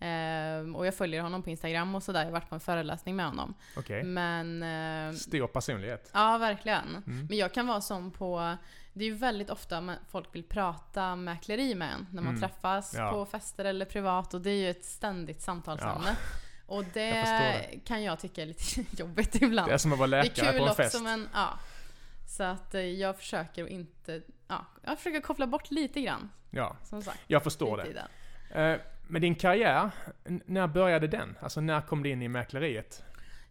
Eh, 0.00 0.76
och 0.76 0.86
jag 0.86 0.94
följer 0.94 1.22
honom 1.22 1.42
på 1.42 1.50
Instagram 1.50 1.94
och 1.94 2.02
sådär. 2.02 2.20
Jag 2.20 2.26
har 2.26 2.32
varit 2.32 2.48
på 2.48 2.54
en 2.54 2.60
föreläsning 2.60 3.16
med 3.16 3.26
honom. 3.26 3.54
Okej. 3.76 4.02
Men... 4.04 4.62
Eh, 4.62 5.14
Stor 5.16 5.46
personlighet. 5.46 6.10
ja, 6.14 6.38
verkligen. 6.38 6.88
Mm. 7.06 7.26
Men 7.28 7.38
jag 7.38 7.54
kan 7.54 7.66
vara 7.66 7.80
som 7.80 8.10
på... 8.10 8.56
Det 8.94 9.04
är 9.04 9.08
ju 9.08 9.14
väldigt 9.14 9.50
ofta 9.50 9.94
folk 10.08 10.34
vill 10.34 10.42
prata 10.44 11.16
mäkleri 11.16 11.74
med 11.74 11.92
en 11.92 12.06
när 12.10 12.22
man 12.22 12.34
Mm. 12.36 12.40
träffas 12.40 12.94
Ja. 12.96 13.10
på 13.12 13.26
fester 13.26 13.64
eller 13.64 13.84
privat 13.86 14.34
och 14.34 14.40
det 14.40 14.50
är 14.50 14.54
ju 14.60 14.70
ett 14.70 14.84
ständigt 14.84 15.40
samtalsämne. 15.42 16.16
Och 16.72 16.84
det, 16.92 17.08
Jag 17.08 17.80
kan 17.84 18.02
jag 18.02 18.18
tycka 18.20 18.42
är 18.42 18.46
lite 18.46 18.84
jobbigt 19.02 19.34
ibland. 19.34 19.68
Det 19.70 19.74
är 19.74 19.78
som 19.78 19.92
att 19.92 19.98
vara 19.98 20.06
läkare 20.06 20.46
kul 20.46 20.58
på 20.58 20.64
en 20.64 20.70
också 20.70 20.82
fest. 20.82 21.02
men 21.02 21.28
ja. 21.34 21.58
Så 22.28 22.42
att 22.42 22.74
eh, 22.74 22.80
jag 22.80 23.16
försöker 23.16 23.66
inte... 23.66 24.22
Ja, 24.48 24.66
jag 24.82 24.98
försöker 24.98 25.20
koppla 25.20 25.46
bort 25.46 25.70
lite 25.70 26.00
grann. 26.00 26.30
Ja, 26.50 26.76
Som 26.84 27.02
sagt. 27.02 27.18
jag 27.26 27.42
förstår 27.44 27.76
lite 27.84 28.06
det. 28.52 28.60
Eh, 28.72 28.80
Men 29.06 29.22
din 29.22 29.34
karriär, 29.34 29.90
när 30.24 30.66
började 30.66 31.06
den? 31.08 31.38
Alltså 31.40 31.60
när 31.60 31.80
kom 31.80 32.02
du 32.02 32.10
in 32.10 32.22
i 32.22 32.28
mäkleriet? 32.28 33.02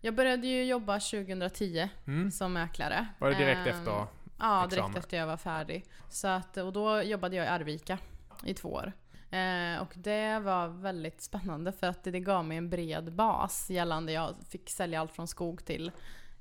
Jag 0.01 0.15
började 0.15 0.47
ju 0.47 0.63
jobba 0.65 0.99
2010 0.99 1.89
Mm. 2.07 2.31
som 2.31 2.53
mäklare. 2.53 3.07
Var 3.19 3.29
det 3.29 3.35
direkt 3.37 3.67
Ehm, 3.67 3.67
efter? 3.79 4.05
Ja, 4.39 4.59
direkt 4.61 4.73
examen? 4.73 4.97
efter 4.97 5.17
jag 5.17 5.27
var 5.27 5.37
färdig. 5.37 5.85
Så 6.09 6.27
att, 6.27 6.57
och 6.57 6.73
då 6.73 7.01
jobbade 7.01 7.35
jag 7.35 7.45
i 7.45 7.49
Arvika 7.49 7.97
i 8.45 8.53
två 8.53 8.69
år. 8.69 8.91
Eh, 9.31 9.81
och 9.81 9.93
det 9.95 10.39
var 10.39 10.67
väldigt 10.67 11.21
spännande 11.21 11.71
för 11.71 11.87
att 11.87 12.03
det, 12.03 12.11
det 12.11 12.19
gav 12.19 12.45
mig 12.45 12.57
en 12.57 12.69
bred 12.69 13.13
bas 13.13 13.69
gällande 13.69 14.11
jag 14.11 14.35
fick 14.49 14.69
sälja 14.69 14.99
allt 15.01 15.11
från 15.11 15.27
skog 15.27 15.65
till 15.65 15.91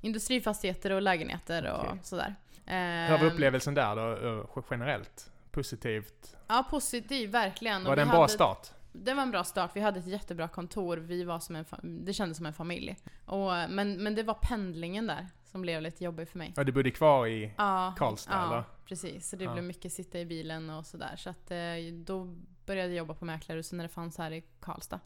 industrifastigheter 0.01 0.91
och 0.91 1.01
lägenheter 1.01 1.71
och 1.71 2.05
sådär. 2.05 2.35
Hur 2.65 3.09
var 3.11 3.17
Ehm, 3.19 3.27
upplevelsen 3.27 3.73
där 3.73 3.95
då, 3.95 4.39
eh, 4.57 4.63
generellt? 4.71 5.31
Positivt? 5.51 6.35
Ja, 6.47 6.65
positiv, 6.69 7.31
verkligen. 7.31 7.81
Och 7.81 7.87
Var 7.89 7.95
det 7.95 8.01
en 8.01 8.07
bra 8.09 8.27
start? 8.27 8.71
Det 8.93 9.13
var 9.13 9.23
en 9.23 9.31
bra 9.31 9.43
start. 9.43 9.71
Vi 9.73 9.81
hade 9.81 9.99
ett 9.99 10.07
jättebra 10.07 10.47
kontor. 10.47 10.97
Vi 10.97 11.23
var 11.23 11.39
som 11.39 11.55
en 11.55 11.65
det 12.05 12.13
kändes 12.13 12.37
som 12.37 12.45
en 12.45 12.53
familj. 12.53 12.97
Och, 13.25 13.51
men, 13.69 14.03
men 14.03 14.15
det 14.15 14.23
var 14.23 14.33
pendlingen 14.33 15.07
där 15.07 15.27
som 15.45 15.61
blev 15.61 15.81
lite 15.81 16.03
jobbig 16.03 16.29
för 16.29 16.37
mig. 16.37 16.53
Ja, 16.55 16.63
du 16.63 16.71
bodde 16.71 16.91
kvar 16.91 17.27
i 17.27 17.53
Ja, 17.57 17.93
Karlstad 17.97 18.33
ja, 18.33 18.47
eller? 18.47 18.63
precis. 18.85 19.29
Så 19.29 19.35
det 19.35 19.43
Ja. 19.43 19.51
blev 19.53 19.63
mycket 19.63 19.93
sitta 19.93 20.19
i 20.19 20.25
bilen 20.25 20.69
och 20.69 20.85
sådär. 20.85 21.15
Så 21.17 21.29
att 21.29 21.51
eh, 21.51 21.57
då 22.05 22.35
började 22.71 22.93
jobba 22.93 23.13
på 23.13 23.25
Mäklarhuset 23.25 23.77
när 23.77 23.83
det 23.83 23.89
fanns 23.89 24.17
här 24.17 24.31
i 24.31 24.43
Karlstad. 24.59 24.99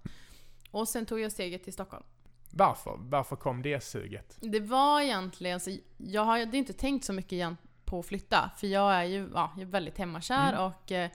Och 0.72 0.88
sen 0.88 1.06
tog 1.06 1.20
jag 1.20 1.32
steget 1.32 1.64
till 1.64 1.74
Stockholm. 1.74 2.04
Varför? 2.52 2.96
Varför 3.00 3.36
kom 3.36 3.62
det 3.62 3.84
suget? 3.84 4.38
Det 4.40 4.60
var 4.60 5.02
egentligen, 5.02 5.60
så 5.60 5.78
jag 5.98 6.22
har 6.26 6.40
hade 6.40 6.58
inte 6.58 6.74
tänkt 6.74 7.06
så 7.06 7.14
mycket 7.14 7.58
på 7.86 8.00
att 8.00 8.06
flytta. 8.06 8.52
För 8.58 8.68
jag 8.68 8.94
är 8.96 9.04
ju 9.04 9.30
ja, 9.34 9.52
jag 9.56 9.62
är 9.62 9.72
väldigt 9.72 9.98
hemmakär 9.98 10.50
Mm. 10.54 10.64
och 10.64 10.92
eh, 10.92 11.10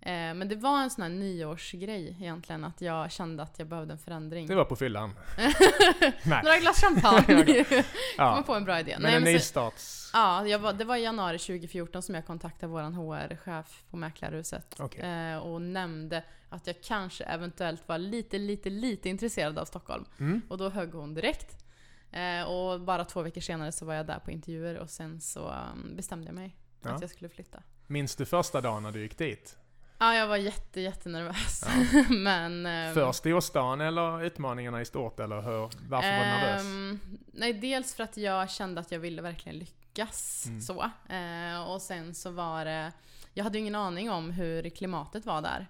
men 0.00 0.48
det 0.48 0.56
var 0.56 0.82
en 0.82 0.90
sån 0.90 1.02
här 1.02 1.08
nyårsgrej 1.10 2.16
egentligen, 2.20 2.64
att 2.64 2.80
jag 2.80 3.12
kände 3.12 3.42
att 3.42 3.58
jag 3.58 3.68
behövde 3.68 3.92
en 3.92 3.98
förändring. 3.98 4.46
Det 4.46 4.54
var 4.54 4.64
på 4.64 4.76
fyllan. 4.76 5.10
Några 6.24 6.58
glas 6.58 6.80
champagne! 6.80 7.64
Kom 7.64 7.82
Ja. 8.16 8.42
på 8.46 8.54
en 8.54 8.64
bra 8.64 8.80
idé. 8.80 8.92
Men 8.98 9.02
Nej, 9.02 9.16
en 9.16 9.22
nystarts... 9.22 10.10
ja, 10.12 10.58
var, 10.60 10.72
det 10.72 10.84
var 10.84 10.96
i 10.96 11.02
januari 11.02 11.38
2014 11.38 12.02
som 12.02 12.14
jag 12.14 12.26
kontaktade 12.26 12.72
våran 12.72 12.94
HR-chef 12.94 13.82
på 13.90 13.96
Mäklarhuset. 13.96 14.76
Okej. 14.78 15.00
Eh, 15.04 15.38
och 15.38 15.62
nämnde 15.62 16.24
att 16.48 16.66
jag 16.66 16.76
kanske 16.82 17.24
eventuellt 17.24 17.88
var 17.88 17.98
lite, 17.98 18.38
lite, 18.38 18.70
lite 18.70 19.08
intresserad 19.08 19.58
av 19.58 19.64
Stockholm. 19.64 20.04
Mm. 20.20 20.42
Och 20.48 20.58
då 20.58 20.68
högg 20.68 20.92
hon 20.92 21.14
direkt. 21.14 21.64
Eh, 22.12 22.42
och 22.42 22.80
bara 22.80 23.04
två 23.04 23.22
veckor 23.22 23.40
senare 23.40 23.72
så 23.72 23.84
var 23.86 23.94
jag 23.94 24.06
där 24.06 24.18
på 24.18 24.30
intervjuer 24.30 24.78
och 24.78 24.90
sen 24.90 25.20
så 25.20 25.48
um, 25.74 25.96
bestämde 25.96 26.26
jag 26.26 26.34
mig 26.34 26.56
Ja. 26.82 26.90
att 26.90 27.00
jag 27.00 27.10
skulle 27.10 27.28
flytta. 27.28 27.62
Minns 27.86 28.16
du 28.16 28.26
första 28.26 28.60
dagen 28.60 28.82
när 28.82 28.92
du 28.92 29.02
gick 29.02 29.18
dit? 29.18 29.56
Ja, 29.98 30.14
jag 30.14 30.26
var 30.26 30.36
jätte, 30.36 30.80
jättenervös. 30.80 31.64
Men... 32.10 32.66
ehm, 32.66 32.94
För 32.94 33.12
storstaden 33.12 33.80
eller 33.80 34.22
utmaningarna 34.24 34.80
i 34.80 34.84
stort 34.84 35.20
eller 35.20 35.40
hur? 35.42 35.70
Varför 35.88 36.10
var 36.18 36.24
du 36.24 36.30
nervös? 36.30 36.62
ehm, 36.62 37.00
nej, 37.32 37.52
dels 37.52 37.94
för 37.94 38.04
att 38.04 38.16
jag 38.16 38.50
kände 38.50 38.80
att 38.80 38.92
jag 38.92 38.98
ville 38.98 39.22
verkligen 39.22 39.58
lyckas. 39.58 40.44
Mm. 40.46 40.60
Så. 40.60 40.82
Eh, 41.08 41.70
och 41.70 41.82
sen 41.82 42.14
så 42.14 42.30
var 42.30 42.64
det... 42.64 42.92
Jag 43.34 43.44
hade 43.44 43.58
ju 43.58 43.62
ingen 43.62 43.74
aning 43.74 44.10
om 44.10 44.30
hur 44.30 44.70
klimatet 44.70 45.26
var 45.26 45.42
där. 45.42 45.66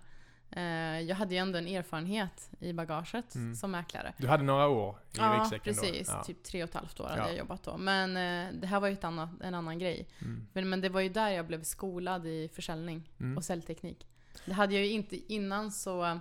Eh, 0.50 1.00
jag 1.00 1.16
hade 1.16 1.34
ju 1.34 1.38
ändå 1.40 1.58
en 1.58 1.66
erfarenhet 1.66 2.50
i 2.60 2.72
bagaget 2.72 3.34
Mm. 3.34 3.54
som 3.54 3.70
mäklare. 3.70 4.12
Du 4.16 4.28
hade 4.28 4.42
några 4.42 4.68
år 4.68 4.96
i 5.12 5.18
Ja, 5.18 5.38
ryggsäcken 5.40 5.74
precis. 5.74 6.08
då? 6.08 6.14
Ja. 6.14 6.24
Typ 6.24 6.44
tre 6.44 6.62
och 6.62 6.68
ett 6.68 6.74
halvt 6.74 7.00
år 7.00 7.04
hade 7.08 7.20
Ja. 7.20 7.28
jag 7.28 7.36
jobbat 7.36 7.62
då. 7.62 7.76
Men 7.76 8.16
eh, 8.16 8.52
det 8.60 8.66
här 8.66 8.80
var 8.80 8.88
ju 8.88 8.96
annat, 9.02 9.30
en 9.42 9.54
annan 9.54 9.78
grej. 9.78 10.08
Mm. 10.22 10.46
Men, 10.52 10.68
men 10.68 10.80
det 10.80 10.88
var 10.88 11.00
ju 11.00 11.08
där 11.08 11.28
jag 11.30 11.46
blev 11.46 11.62
skolad 11.62 12.26
i 12.26 12.48
försäljning 12.54 13.10
Mm. 13.20 13.36
och 13.36 13.44
säljteknik. 13.44 14.06
Det 14.48 14.54
hade 14.54 14.74
jag 14.74 14.84
ju 14.86 14.90
inte 14.92 15.32
innan 15.32 15.70
så 15.70 16.04
eh, 16.04 16.16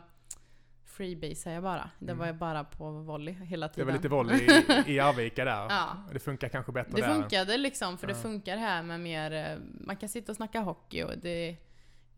freebase 0.86 1.52
jag 1.52 1.64
bara. 1.64 1.90
Det 2.00 2.06
Mm. 2.06 2.18
var 2.18 2.26
jag 2.26 2.36
bara 2.36 2.64
på 2.64 2.92
volley 2.92 3.34
hela 3.34 3.68
Det 3.68 3.74
tiden. 3.74 3.88
var 3.88 3.94
lite 3.94 4.10
våld 4.10 4.32
i, 4.32 4.64
i 4.94 5.00
Arvika 5.00 5.46
där. 5.46 5.66
Ja. 5.70 5.88
Det 6.14 6.20
funkar 6.20 6.50
kanske 6.50 6.72
bättre 6.72 6.92
Det 6.96 7.02
där. 7.02 7.14
funkade 7.14 7.58
liksom, 7.58 7.98
för 7.98 8.08
det 8.08 8.14
Ja. 8.14 8.20
funkar 8.20 8.58
här 8.58 8.84
med 8.84 9.00
mer, 9.00 9.32
eh, 9.32 9.58
man 9.82 9.96
kan 9.96 10.10
sitta 10.10 10.32
och 10.32 10.36
snacka 10.36 10.60
hockey 10.60 11.04
och 11.04 11.18
det 11.18 11.56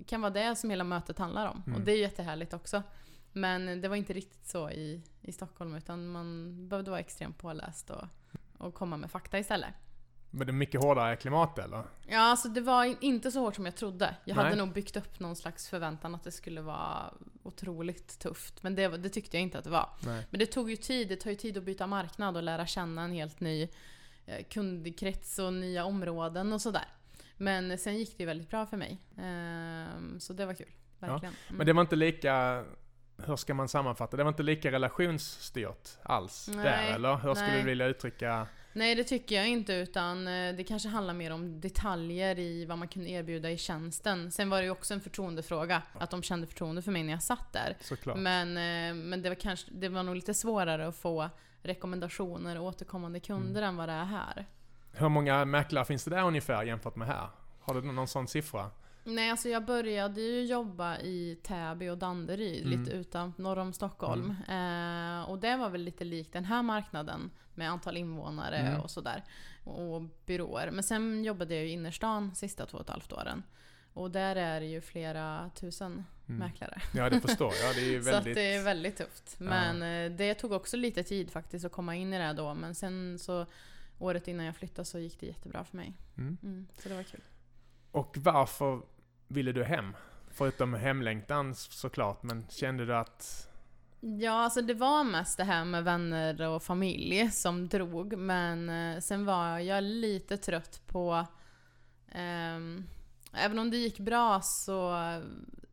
kan 0.08 0.22
vara 0.22 0.32
det 0.32 0.56
som 0.56 0.70
hela 0.70 0.84
mötet 0.84 1.20
handlar 1.20 1.48
om. 1.48 1.64
Mm. 1.68 1.80
Och 1.80 1.86
det 1.86 1.92
är 1.92 1.98
jättehärligt 1.98 2.54
också. 2.54 2.84
Men 3.34 3.82
det 3.82 3.88
var 3.88 3.96
inte 3.96 4.14
riktigt 4.14 4.48
så 4.48 4.70
i, 4.70 5.02
i 5.22 5.32
Stockholm 5.32 5.76
utan 5.76 6.08
man 6.08 6.56
behövde 6.70 6.92
vara 6.92 7.00
extremt 7.00 7.38
påläst 7.38 7.90
och, 7.90 8.06
och 8.58 8.74
komma 8.74 8.98
med 8.98 9.12
fakta 9.12 9.40
istället. 9.40 9.74
Men 10.32 10.48
det 10.48 10.52
är 10.52 10.54
mycket 10.54 10.82
hårdare 10.82 11.16
klimat 11.16 11.60
eller? 11.60 11.84
Ja, 12.08 12.20
alltså 12.20 12.48
det 12.50 12.62
var 12.62 12.84
in- 12.86 12.98
inte 13.02 13.32
så 13.32 13.40
hårt 13.40 13.56
som 13.56 13.66
jag 13.66 13.76
trodde. 13.76 14.16
Jag 14.26 14.36
Nej. 14.36 14.46
hade 14.46 14.56
nog 14.58 14.74
byggt 14.74 14.98
upp 14.98 15.20
någon 15.20 15.36
slags 15.36 15.70
förväntan 15.70 16.16
att 16.16 16.24
det 16.24 16.32
skulle 16.32 16.62
vara 16.62 17.14
otroligt 17.44 18.20
tufft. 18.20 18.64
Men 18.64 18.76
det, 18.76 18.88
det 18.88 19.10
tyckte 19.10 19.38
jag 19.38 19.42
inte 19.42 19.58
att 19.58 19.64
det 19.64 19.70
var. 19.70 19.90
Nej. 20.06 20.28
Men 20.30 20.40
det 20.40 20.46
tog 20.46 20.70
ju 20.70 20.76
tid. 20.76 21.08
Det 21.10 21.16
tar 21.16 21.30
ju 21.30 21.36
tid 21.36 21.58
att 21.58 21.64
byta 21.64 21.88
marknad 21.88 22.38
och 22.38 22.44
lära 22.44 22.66
känna 22.66 23.04
en 23.04 23.12
helt 23.12 23.40
ny 23.40 23.70
eh, 24.26 24.44
kundkrets 24.50 25.40
och 25.40 25.54
nya 25.54 25.86
områden 25.86 26.54
och 26.54 26.62
sådär. 26.62 26.86
Men 27.38 27.78
sen 27.78 27.98
gick 27.98 28.18
det 28.18 28.24
ju 28.24 28.28
väldigt 28.28 28.50
bra 28.50 28.66
för 28.66 28.78
mig. 28.78 28.98
Ehm, 29.18 30.20
så 30.20 30.34
det 30.34 30.46
var 30.46 30.54
kul. 30.54 30.68
Verkligen. 31.00 31.34
Mm. 31.48 31.58
Men 31.58 31.66
det 31.68 31.74
var 31.74 31.82
inte 31.82 31.96
lika, 31.96 32.64
hur 33.26 33.36
ska 33.36 33.54
man 33.54 33.68
sammanfatta? 33.68 34.18
Det 34.18 34.24
var 34.24 34.30
inte 34.30 34.44
lika 34.44 34.72
relationsstyrt 34.72 35.90
alls 36.04 36.50
Nej, 36.54 36.64
där 36.66 36.94
eller? 36.96 37.16
Hur 37.16 37.34
skulle 37.36 37.52
nej. 37.52 37.60
du 37.62 37.66
vilja 37.66 37.86
uttrycka? 37.86 38.48
Nej, 38.74 38.96
det 38.96 39.04
tycker 39.04 39.36
jag 39.36 39.48
inte. 39.48 39.74
Utan 39.74 40.28
eh, 40.28 40.56
det 40.56 40.64
kanske 40.64 40.90
handlar 40.90 41.14
mer 41.14 41.32
om 41.32 41.62
detaljer 41.62 42.40
i 42.40 42.66
vad 42.66 42.78
man 42.78 42.88
kunde 42.88 43.10
erbjuda 43.10 43.52
i 43.52 43.58
tjänsten. 43.58 44.32
Sen 44.32 44.50
var 44.50 44.58
det 44.58 44.64
ju 44.64 44.70
också 44.72 44.94
en 44.94 45.02
förtroendefråga. 45.02 45.82
Att 45.94 46.10
de 46.12 46.24
kände 46.24 46.48
förtroende 46.48 46.82
för 46.82 46.92
mig 46.92 47.04
när 47.04 47.12
jag 47.14 47.24
satt 47.24 47.54
där. 47.54 47.78
Såklart. 47.82 48.18
Men, 48.18 48.48
eh, 48.58 49.04
men 49.04 49.22
det, 49.22 49.30
var 49.30 49.36
kanske, 49.36 49.72
det 49.72 49.90
var 49.90 50.04
nog 50.04 50.16
lite 50.16 50.34
svårare 50.34 50.88
att 50.88 50.96
få 50.96 51.30
rekommendationer 51.64 52.60
och 52.60 52.66
återkommande 52.66 53.20
kunder 53.20 53.62
Mm. 53.62 53.70
än 53.70 53.76
vad 53.78 53.90
det 53.90 53.94
är 53.94 54.06
här. 54.06 54.46
Hur 54.94 55.10
många 55.10 55.46
mäklare 55.46 55.86
finns 55.86 56.04
det 56.04 56.10
där 56.12 56.24
ungefär 56.24 56.64
jämfört 56.64 56.96
med 56.96 57.08
här? 57.08 57.28
Har 57.60 57.74
du 57.74 57.82
någon 57.82 58.08
sån 58.08 58.28
siffra? 58.28 58.70
Nej, 59.10 59.30
alltså 59.32 59.50
jag 59.50 59.66
började 59.66 60.22
ju 60.22 60.46
jobba 60.46 60.98
i 61.00 61.38
Täby 61.44 61.90
och 61.90 61.98
Danderyd, 61.98 62.66
Mm. 62.66 62.80
lite 62.80 62.92
utan, 62.96 63.34
norr 63.38 63.58
om 63.60 63.74
Stockholm. 63.74 64.30
Eh, 64.48 65.30
och 65.30 65.40
det 65.40 65.56
var 65.58 65.70
väl 65.70 65.82
lite 65.82 66.04
likt 66.04 66.34
den 66.34 66.46
här 66.46 66.64
marknaden 66.64 67.32
med 67.56 67.70
antal 67.72 67.98
invånare 67.98 68.58
Mm. 68.58 68.82
och 68.82 68.92
sådär. 68.92 69.24
Och 69.64 70.02
byråer. 70.26 70.72
Men 70.72 70.84
sen 70.84 71.24
jobbade 71.24 71.56
jag 71.56 71.66
i 71.66 71.70
innerstan 71.70 72.36
sista 72.36 72.66
två 72.66 72.78
och 72.78 72.84
ett 72.84 72.90
halvt 72.90 73.14
åren. 73.14 73.44
Och 73.94 74.12
där 74.12 74.36
är 74.36 74.60
det 74.60 74.66
ju 74.66 74.82
flera 74.82 75.50
tusen 75.56 76.06
Mm. 76.28 76.40
mäklare. 76.40 76.82
Ja, 76.94 77.10
det 77.10 77.20
förstår 77.22 77.54
jag. 77.64 77.76
Det 77.76 77.96
är 77.96 78.02
Så 78.02 78.12
väldigt... 78.12 78.32
att 78.32 78.36
det 78.36 78.54
är 78.56 78.64
väldigt 78.64 78.98
tufft. 78.98 79.36
Men 79.40 79.82
eh, 80.12 80.18
det 80.18 80.34
tog 80.34 80.52
också 80.52 80.78
lite 80.78 81.04
tid 81.04 81.32
faktiskt 81.32 81.66
att 81.66 81.72
komma 81.72 81.96
in 81.96 82.14
i 82.14 82.18
det 82.18 82.34
då. 82.34 82.54
Men 82.54 82.76
sen 82.76 83.20
så 83.20 83.46
året 84.00 84.28
innan 84.28 84.46
jag 84.46 84.56
flyttade 84.56 84.86
så 84.86 85.00
gick 85.00 85.20
det 85.20 85.26
jättebra 85.26 85.64
för 85.64 85.78
mig. 85.78 85.94
Mm. 86.18 86.38
Mm, 86.44 86.68
så 86.78 86.90
det 86.90 86.96
var 86.96 87.04
kul. 87.04 87.22
Och 87.92 88.18
varför 88.20 88.82
ville 89.30 89.52
du 89.52 89.64
hem? 89.64 89.96
Förutom 90.32 90.74
hemlängtan 90.74 91.56
såklart, 91.56 92.24
men 92.24 92.46
kände 92.50 92.86
du 92.86 92.96
att... 92.96 93.46
Ja, 94.02 94.32
alltså 94.32 94.62
det 94.62 94.74
var 94.74 95.04
mest 95.04 95.38
det 95.38 95.44
här 95.44 95.66
med 95.66 95.84
vänner 95.84 96.42
och 96.48 96.64
familj 96.64 97.32
som 97.32 97.68
drog. 97.68 98.18
Men 98.18 98.70
eh, 98.70 99.00
sen 99.00 99.26
var 99.26 99.60
jag 99.60 99.84
lite 99.84 100.38
trött 100.38 100.82
på... 100.88 101.26
ehm, 102.12 102.86
även 103.34 103.60
om 103.60 103.72
det 103.72 103.78
gick 103.78 104.00
bra 104.00 104.42
så 104.42 104.96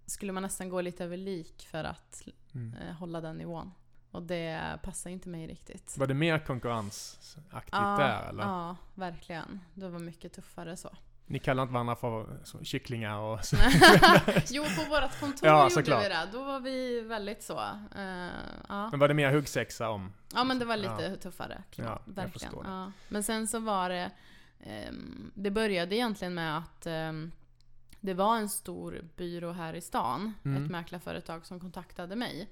skulle 0.07 0.33
man 0.33 0.43
nästan 0.43 0.69
gå 0.69 0.81
lite 0.81 1.05
över 1.05 1.17
lik 1.17 1.69
för 1.71 1.85
att 1.85 2.23
Mm. 2.55 2.75
eh, 2.77 2.95
hålla 2.95 3.21
den 3.21 3.37
nivån. 3.37 3.73
Och 4.11 4.23
det 4.23 4.79
passar 4.83 5.11
inte 5.11 5.29
mig 5.29 5.47
riktigt. 5.47 5.99
Var 5.99 6.07
det 6.07 6.15
mer 6.15 6.39
konkurrensaktigt 6.39 7.73
där 7.73 8.29
eller? 8.29 8.43
ja, 8.43 8.77
verkligen. 8.95 9.61
Det 9.75 9.89
var 9.89 9.99
mycket 9.99 10.33
tuffare 10.33 10.77
så. 10.77 10.91
Ni 11.29 11.39
kallar 11.39 11.63
inte 11.63 11.73
varandra 11.73 11.97
för 11.97 12.27
så, 12.45 12.65
kycklingar 12.65 13.19
och 13.19 13.45
så? 13.45 13.57
jo, 14.51 14.65
på 14.65 14.91
vårt 14.91 15.21
kontor 15.21 15.49
Ja, 15.49 15.63
gjorde 15.63 15.75
såklart. 15.75 16.05
vi 16.05 16.09
det. 16.09 16.29
Då 16.33 16.45
var 16.45 16.61
vi 16.61 17.01
väldigt 17.01 17.43
så. 17.43 17.59
eh, 17.97 18.29
ja. 18.69 18.91
Men 18.91 19.01
var 19.01 19.09
det 19.09 19.15
mer 19.15 19.33
huggsexa 19.33 19.89
om? 19.91 20.13
Ja 20.35 20.45
men 20.45 20.59
det 20.59 20.65
var 20.65 20.77
lite 20.77 21.17
tuffare 21.17 21.63
klimat, 21.71 22.03
Ja, 22.07 22.13
verkligen. 22.13 22.55
Ja. 22.65 22.93
Men 23.09 23.23
sen 23.23 23.47
så 23.49 23.59
var 23.59 23.89
det, 23.89 24.11
ehm, 24.61 25.31
det 25.35 25.51
började 25.51 25.97
egentligen 25.97 26.35
med 26.35 26.59
att 26.59 26.87
ehm, 26.87 27.33
det 28.01 28.15
var 28.15 28.37
en 28.37 28.49
stor 28.49 29.05
byrå 29.17 29.53
här 29.53 29.75
i 29.75 29.81
stan, 29.81 30.33
Mm. 30.45 30.65
ett 30.65 30.71
mäklarföretag 30.71 31.47
som 31.47 31.61
kontaktade 31.61 32.17
mig 32.17 32.51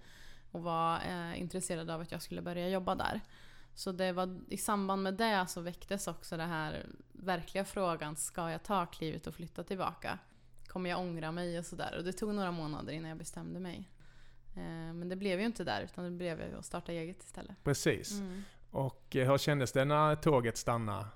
och 0.52 0.62
var 0.62 0.94
eh, 1.08 1.40
intresserade 1.40 1.94
av 1.94 2.00
att 2.00 2.12
jag 2.12 2.22
skulle 2.22 2.42
börja 2.42 2.68
jobba 2.68 2.94
där. 2.94 3.20
Så 3.74 3.92
det 3.92 4.12
var, 4.12 4.40
i 4.48 4.56
samband 4.56 5.02
med 5.02 5.14
det 5.14 5.46
så 5.48 5.60
väcktes 5.60 6.08
också 6.08 6.36
den 6.36 6.48
här 6.48 6.86
verkliga 7.12 7.64
frågan, 7.64 8.16
ska 8.16 8.50
jag 8.50 8.62
ta 8.62 8.86
klivet 8.86 9.26
och 9.26 9.34
flytta 9.34 9.64
tillbaka? 9.64 10.18
Kommer 10.66 10.90
jag 10.90 11.00
ångra 11.00 11.32
mig 11.32 11.58
och 11.58 11.66
sådär? 11.66 11.94
Och 11.98 12.04
det 12.04 12.12
tog 12.12 12.34
några 12.34 12.50
månader 12.50 12.92
innan 12.92 13.08
jag 13.08 13.18
bestämde 13.18 13.60
mig. 13.60 13.90
Eh, 14.56 14.94
men 14.94 15.08
det 15.08 15.16
blev 15.16 15.40
ju 15.40 15.46
inte 15.46 15.64
där, 15.64 15.82
utan 15.82 16.04
det 16.04 16.10
blev 16.10 16.56
att 16.58 16.64
starta 16.64 16.92
eget 16.92 17.22
istället. 17.22 17.56
Precis. 17.64 18.12
Mm. 18.20 18.42
Och 18.70 19.16
eh, 19.16 19.30
hur 19.30 19.38
kändes 19.38 19.72
det 19.72 19.84
när 19.84 20.16
tåget 20.16 20.56
stannade 20.56 21.06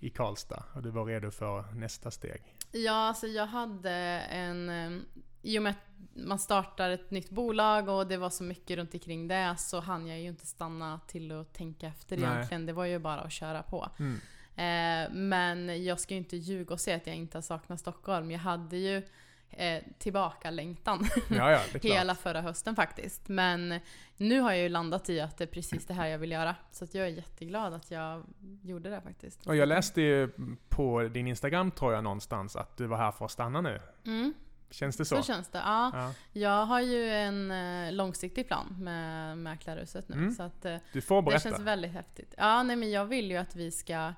i 0.00 0.10
Karlstad 0.10 0.64
och 0.74 0.82
du 0.82 0.90
var 0.90 1.04
redo 1.04 1.30
för 1.30 1.62
nästa 1.62 2.10
steg? 2.10 2.56
Ja, 2.72 2.92
alltså 2.92 3.26
jag 3.26 3.46
hade 3.46 3.90
en... 3.90 5.02
I 5.44 5.58
och 5.58 5.62
med 5.62 5.70
att 5.70 6.16
man 6.16 6.38
startar 6.38 6.90
ett 6.90 7.10
nytt 7.10 7.30
bolag 7.30 7.88
och 7.88 8.06
det 8.06 8.16
var 8.16 8.30
så 8.30 8.44
mycket 8.44 8.76
runt 8.76 8.94
omkring 8.94 9.28
det 9.28 9.54
så 9.58 9.80
hann 9.80 10.06
jag 10.06 10.20
ju 10.20 10.28
inte 10.28 10.46
stanna 10.46 11.00
till 11.06 11.32
att 11.32 11.52
tänka 11.54 11.86
efter 11.86 12.16
Nej. 12.16 12.26
egentligen. 12.26 12.66
Det 12.66 12.72
var 12.72 12.84
ju 12.84 12.98
bara 12.98 13.20
att 13.20 13.32
köra 13.32 13.62
på. 13.62 13.88
Mm. 13.98 14.20
Eh, 14.56 15.12
men 15.12 15.84
jag 15.84 16.00
ska 16.00 16.14
ju 16.14 16.18
inte 16.18 16.36
ljuga 16.36 16.74
och 16.74 16.80
säga 16.80 16.96
att 16.96 17.06
jag 17.06 17.16
inte 17.16 17.36
har 17.36 17.42
saknat 17.42 17.80
Stockholm. 17.80 18.30
Jag 18.30 18.38
hade 18.38 18.76
ju 18.76 19.02
eh, 19.50 19.82
tillbaka 19.98 20.50
längtan 20.50 21.06
Ja, 21.30 21.50
ja, 21.50 21.60
hela 21.82 22.14
förra 22.14 22.40
hösten 22.40 22.76
faktiskt. 22.76 23.28
Men 23.28 23.80
nu 24.16 24.40
har 24.40 24.52
jag 24.52 24.62
ju 24.62 24.68
landat 24.68 25.10
i 25.10 25.20
att 25.20 25.38
det 25.38 25.44
är 25.44 25.48
precis 25.48 25.86
det 25.86 25.94
här 25.94 26.06
jag 26.06 26.18
vill 26.18 26.30
göra. 26.30 26.56
Så 26.70 26.86
jag 26.92 27.06
är 27.06 27.10
jätteglad 27.10 27.74
att 27.74 27.90
jag 27.90 28.24
gjorde 28.62 28.90
det 28.90 29.00
faktiskt. 29.00 29.46
Och 29.46 29.56
jag 29.56 29.68
läste 29.68 30.00
ju 30.00 30.30
på 30.68 31.02
din 31.02 31.26
Instagram 31.26 31.70
tror 31.70 31.92
jag 31.92 32.04
någonstans 32.04 32.56
att 32.56 32.76
du 32.76 32.86
var 32.86 32.96
här 32.96 33.12
för 33.12 33.24
att 33.24 33.30
stanna 33.30 33.60
nu. 33.60 33.80
Mm, 34.06 34.34
Känns 34.70 34.96
det 34.96 35.04
så 35.04 35.16
så? 35.16 35.22
känns 35.22 35.48
det. 35.48 35.58
Ja. 35.58 35.90
Ja. 35.94 36.14
Jag 36.32 36.66
har 36.66 36.80
ju 36.80 37.10
en 37.10 37.50
eh, 37.50 37.92
långsiktig 37.92 38.46
plan 38.46 38.76
med 38.78 39.38
Mäklarhuset 39.38 40.08
nu. 40.08 40.16
Mm. 40.16 40.32
Så 40.32 40.42
att, 40.42 40.64
eh, 40.64 40.76
Du 40.92 41.00
får 41.00 41.22
det 41.22 41.22
berätta. 41.22 41.48
känns 41.48 41.60
väldigt 41.60 41.92
häftigt. 41.92 42.34
Ja, 42.36 42.62
nej 42.62 42.76
men 42.76 42.90
jag 42.90 43.04
vill 43.04 43.30
ju 43.30 43.36
att 43.36 43.56
vi 43.56 43.70
ska 43.70 44.12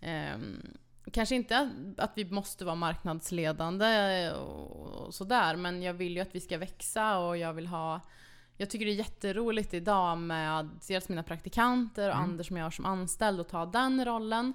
Ehm, 0.00 0.76
kanske 1.12 1.34
inte 1.34 1.70
att 1.96 2.12
vi 2.14 2.24
måste 2.24 2.64
vara 2.64 2.74
marknadsledande 2.74 4.30
och 4.32 5.14
sådär, 5.14 5.56
men 5.56 5.82
jag 5.82 5.94
vill 5.94 6.16
ju 6.16 6.20
att 6.20 6.34
vi 6.34 6.40
ska 6.40 6.58
växa 6.58 7.18
och 7.18 7.36
jag 7.36 7.52
vill 7.52 7.66
ha 7.66 8.00
jag 8.56 8.70
tycker 8.70 8.86
det 8.86 8.92
är 8.92 8.94
jätteroligt 8.94 9.74
idag 9.74 10.18
med 10.18 10.68
dels 10.88 11.08
mina 11.08 11.22
praktikanter 11.22 12.08
och 12.08 12.14
mm. 12.14 12.30
Anders 12.30 12.46
som 12.46 12.56
jag 12.56 12.64
har 12.64 12.70
som 12.70 12.84
anställd 12.84 13.40
och 13.40 13.48
ta 13.48 13.66
den 13.66 14.04
rollen. 14.04 14.52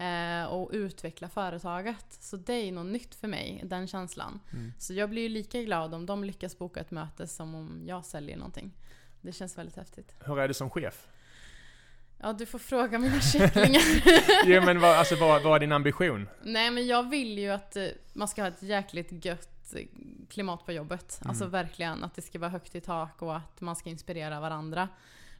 Eh, 0.00 0.44
och 0.44 0.70
utveckla 0.72 1.28
företaget. 1.28 2.06
Så 2.08 2.36
det 2.36 2.52
är 2.52 2.72
något 2.72 2.86
nytt 2.86 3.14
för 3.14 3.28
mig, 3.28 3.62
den 3.64 3.86
känslan. 3.86 4.40
Mm. 4.52 4.72
Så 4.78 4.94
jag 4.94 5.10
blir 5.10 5.22
ju 5.22 5.28
lika 5.28 5.62
glad 5.62 5.94
om 5.94 6.06
de 6.06 6.24
lyckas 6.24 6.58
boka 6.58 6.80
ett 6.80 6.90
möte 6.90 7.26
som 7.26 7.54
om 7.54 7.82
jag 7.86 8.04
säljer 8.04 8.36
någonting. 8.36 8.72
Det 9.20 9.32
känns 9.32 9.58
väldigt 9.58 9.76
häftigt. 9.76 10.14
Hur 10.24 10.40
är 10.40 10.48
du 10.48 10.54
som 10.54 10.70
chef? 10.70 11.08
Ja, 12.18 12.32
du 12.32 12.46
får 12.46 12.58
fråga 12.58 12.98
mina 12.98 13.20
kycklingar. 13.32 13.82
jo 14.46 14.62
men 14.62 14.80
vad, 14.80 14.96
alltså, 14.96 15.16
vad, 15.16 15.42
vad 15.42 15.56
är 15.56 15.60
din 15.60 15.72
ambition? 15.72 16.28
Nej 16.42 16.70
men 16.70 16.86
jag 16.86 17.10
vill 17.10 17.38
ju 17.38 17.50
att 17.50 17.76
eh, 17.76 17.86
man 18.12 18.28
ska 18.28 18.42
ha 18.42 18.48
ett 18.48 18.62
jäkligt 18.62 19.24
gött 19.24 19.74
eh, 19.74 19.86
klimat 20.28 20.66
på 20.66 20.72
jobbet. 20.72 21.18
Mm. 21.20 21.30
Alltså 21.30 21.46
verkligen 21.46 22.04
att 22.04 22.14
det 22.14 22.22
ska 22.22 22.38
vara 22.38 22.50
högt 22.50 22.74
i 22.74 22.80
tak 22.80 23.22
och 23.22 23.36
att 23.36 23.60
man 23.60 23.76
ska 23.76 23.90
inspirera 23.90 24.40
varandra. 24.40 24.88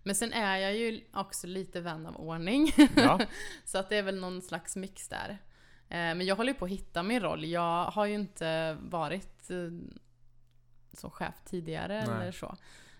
Men 0.02 0.14
sen 0.14 0.32
är 0.32 0.56
jag 0.56 0.76
ju 0.76 1.00
också 1.12 1.46
lite 1.46 1.80
vän 1.80 2.06
av 2.06 2.16
ordning. 2.16 2.72
Ja. 2.96 3.20
så 3.64 3.78
att 3.78 3.88
det 3.88 3.96
är 3.96 4.02
väl 4.02 4.20
någon 4.20 4.42
slags 4.42 4.76
mix 4.76 5.08
där. 5.08 5.30
Eh, 5.88 5.96
men 5.96 6.26
jag 6.26 6.36
håller 6.36 6.52
ju 6.52 6.58
på 6.58 6.64
att 6.64 6.70
hitta 6.70 7.02
min 7.02 7.20
roll. 7.20 7.44
Jag 7.44 7.84
har 7.84 8.06
ju 8.06 8.14
inte 8.14 8.76
varit 8.80 9.50
som 10.92 11.10
chef 11.10 11.34
tidigare 11.44 12.04
Nej. 12.06 12.14
eller 12.14 12.32
så. 12.32 12.56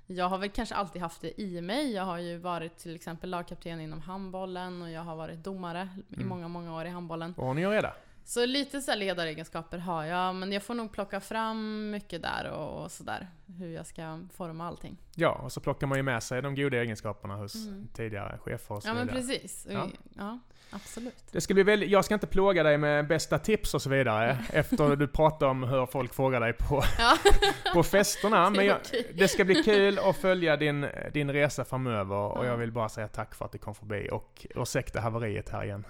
Jag 0.06 0.28
har 0.28 0.38
väl 0.38 0.50
kanske 0.50 0.74
alltid 0.74 1.02
haft 1.02 1.20
det 1.20 1.40
i 1.40 1.60
mig. 1.60 1.92
Jag 1.92 2.04
har 2.04 2.18
ju 2.18 2.36
varit 2.38 2.78
till 2.78 2.94
exempel 2.94 3.30
lagkapten 3.30 3.80
inom 3.80 4.00
handbollen 4.00 4.82
och 4.82 4.90
jag 4.90 5.02
har 5.02 5.16
varit 5.16 5.44
domare 5.44 5.80
mm. 5.80 6.20
i 6.20 6.24
många, 6.24 6.48
många 6.48 6.74
år 6.76 6.84
i 6.84 6.88
handbollen. 6.88 7.34
Ordning 7.36 7.66
och 7.66 7.72
reda. 7.72 7.94
Så 8.30 8.46
lite 8.46 8.80
så 8.80 8.94
ledaregenskaper 8.94 9.78
har 9.78 10.04
jag, 10.04 10.34
men 10.34 10.52
jag 10.52 10.62
får 10.62 10.74
nog 10.74 10.92
plocka 10.92 11.20
fram 11.20 11.90
mycket 11.90 12.22
där 12.22 12.50
och 12.50 12.90
sådär. 12.90 13.28
Hur 13.58 13.68
jag 13.68 13.86
ska 13.86 14.20
forma 14.36 14.66
allting. 14.66 14.96
Ja, 15.14 15.30
och 15.32 15.52
så 15.52 15.60
plockar 15.60 15.86
man 15.86 15.98
ju 15.98 16.02
med 16.02 16.22
sig 16.22 16.42
de 16.42 16.54
goda 16.54 16.76
egenskaperna 16.76 17.36
hos 17.36 17.54
mm. 17.54 17.88
tidigare 17.94 18.38
chefer 18.38 18.74
och 18.74 18.82
så 18.82 18.88
Ja, 18.88 18.94
men 18.94 19.08
precis. 19.08 19.66
Ja. 19.70 19.88
ja. 20.16 20.38
Absolut. 20.70 21.24
Det 21.32 21.40
ska 21.40 21.54
bli 21.54 21.62
väldigt, 21.62 21.90
jag 21.90 22.04
ska 22.04 22.14
inte 22.14 22.26
plåga 22.26 22.62
dig 22.62 22.78
med 22.78 23.06
bästa 23.06 23.38
tips 23.38 23.74
och 23.74 23.82
så 23.82 23.90
vidare 23.90 24.38
efter 24.52 24.96
du 24.96 25.08
pratar 25.08 25.46
om 25.46 25.62
hur 25.62 25.86
folk 25.86 26.14
frågar 26.14 26.40
dig 26.40 26.52
på, 26.52 26.82
ja. 26.98 27.16
på 27.74 27.82
festerna. 27.82 28.50
Men 28.56 28.66
jag, 28.66 28.78
det 29.14 29.28
ska 29.28 29.44
bli 29.44 29.62
kul 29.62 29.98
att 29.98 30.16
följa 30.16 30.56
din, 30.56 30.86
din 31.12 31.32
resa 31.32 31.64
framöver 31.64 32.16
och 32.16 32.46
jag 32.46 32.56
vill 32.56 32.72
bara 32.72 32.88
säga 32.88 33.08
tack 33.08 33.34
för 33.34 33.44
att 33.44 33.52
du 33.52 33.58
kom 33.58 33.74
förbi 33.74 34.08
och 34.12 34.46
ursäkta 34.54 35.00
haveriet 35.00 35.48
här 35.48 35.64
igen. 35.64 35.84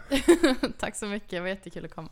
tack 0.79 0.97
så 0.97 1.07
mycket, 1.07 1.31
det 1.31 1.41
var 1.41 1.49
jättekul 1.49 1.85
att 1.85 1.95
komma. 1.95 2.09